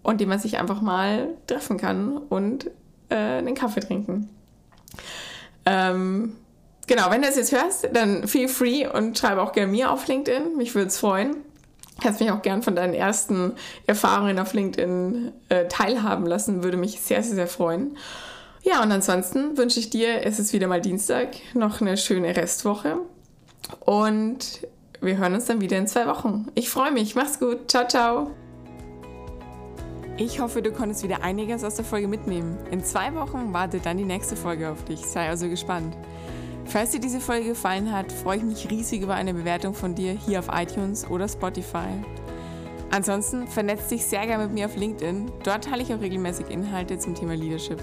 und 0.02 0.22
dem 0.22 0.30
man 0.30 0.40
sich 0.40 0.58
einfach 0.58 0.82
mal 0.82 1.28
treffen 1.46 1.78
kann 1.78 2.18
und 2.18 2.68
äh, 3.10 3.16
einen 3.16 3.54
Kaffee 3.54 3.82
trinken. 3.82 4.30
Ähm, 5.66 6.38
genau, 6.88 7.12
wenn 7.12 7.22
du 7.22 7.28
es 7.28 7.36
jetzt 7.36 7.52
hörst, 7.52 7.90
dann 7.92 8.30
feel 8.30 8.48
free 8.48 8.88
und 8.88 9.18
schreibe 9.18 9.42
auch 9.42 9.52
gerne 9.52 9.70
mir 9.70 9.92
auf 9.92 10.08
LinkedIn. 10.08 10.56
Mich 10.56 10.74
würde 10.74 10.88
es 10.88 11.00
freuen. 11.00 11.36
Kannst 12.02 12.22
mich 12.22 12.32
auch 12.32 12.42
gern 12.42 12.64
von 12.64 12.78
deinen 12.78 12.94
ersten 12.94 13.54
Erfahrungen 13.88 14.40
auf 14.40 14.54
LinkedIn 14.54 15.34
äh, 15.50 15.68
teilhaben 15.68 16.26
lassen, 16.26 16.64
würde 16.64 16.78
mich 16.78 17.02
sehr, 17.02 17.22
sehr, 17.24 17.36
sehr 17.36 17.48
freuen. 17.48 17.98
Ja, 18.64 18.82
und 18.82 18.92
ansonsten 18.92 19.58
wünsche 19.58 19.82
ich 19.82 19.90
dir, 19.90 20.26
es 20.26 20.40
ist 20.40 20.54
wieder 20.54 20.68
mal 20.68 20.82
Dienstag, 20.82 21.36
noch 21.54 21.82
eine 21.82 21.98
schöne 21.98 22.36
Restwoche 22.38 23.00
und 23.82 24.66
wir 25.06 25.18
hören 25.18 25.36
uns 25.36 25.46
dann 25.46 25.62
wieder 25.62 25.78
in 25.78 25.88
zwei 25.88 26.08
Wochen. 26.08 26.48
Ich 26.56 26.70
freue 26.70 26.92
mich. 26.92 27.16
Mach's 27.16 27.40
gut. 27.40 27.70
Ciao, 27.70 27.88
ciao. 27.88 28.32
Ich 30.18 30.40
hoffe, 30.40 30.62
du 30.62 30.72
konntest 30.72 31.04
wieder 31.04 31.24
einiges 31.24 31.64
aus 31.64 31.76
der 31.76 31.86
Folge 31.86 32.08
mitnehmen. 32.08 32.58
In 32.72 32.84
zwei 32.84 33.14
Wochen 33.14 33.54
wartet 33.54 33.86
dann 33.86 33.98
die 33.98 34.06
nächste 34.06 34.36
Folge 34.36 34.70
auf 34.70 34.84
dich. 34.86 35.06
Sei 35.06 35.28
also 35.28 35.50
gespannt. 35.50 35.96
Falls 36.66 36.92
dir 36.92 37.00
diese 37.00 37.20
Folge 37.20 37.50
gefallen 37.50 37.92
hat, 37.92 38.12
freue 38.12 38.38
ich 38.38 38.44
mich 38.44 38.72
riesig 38.72 39.02
über 39.02 39.16
eine 39.16 39.34
Bewertung 39.34 39.74
von 39.74 39.94
dir 39.94 40.14
hier 40.14 40.40
auf 40.40 40.48
iTunes 40.52 41.10
oder 41.10 41.28
Spotify. 41.28 41.90
Ansonsten 42.92 43.48
vernetz 43.48 43.90
dich 43.90 44.06
sehr 44.06 44.26
gerne 44.26 44.46
mit 44.46 44.54
mir 44.54 44.68
auf 44.68 44.76
LinkedIn. 44.76 45.32
Dort 45.44 45.66
teile 45.66 45.84
ich 45.84 45.94
auch 45.94 46.02
regelmäßig 46.02 46.50
Inhalte 46.50 46.98
zum 46.98 47.14
Thema 47.14 47.36
Leadership. 47.36 47.82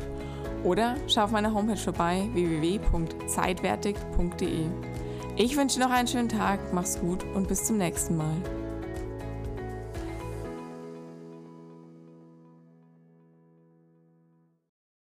Oder 0.64 0.96
schau 1.06 1.24
auf 1.24 1.32
meiner 1.32 1.52
Homepage 1.52 1.76
vorbei 1.76 2.28
www.zeitwertig.de. 2.32 4.91
Ich 5.36 5.56
wünsche 5.56 5.80
noch 5.80 5.90
einen 5.90 6.06
schönen 6.06 6.28
Tag, 6.28 6.60
mach's 6.74 7.00
gut 7.00 7.24
und 7.34 7.48
bis 7.48 7.64
zum 7.64 7.78
nächsten 7.78 8.16
Mal. 8.16 8.36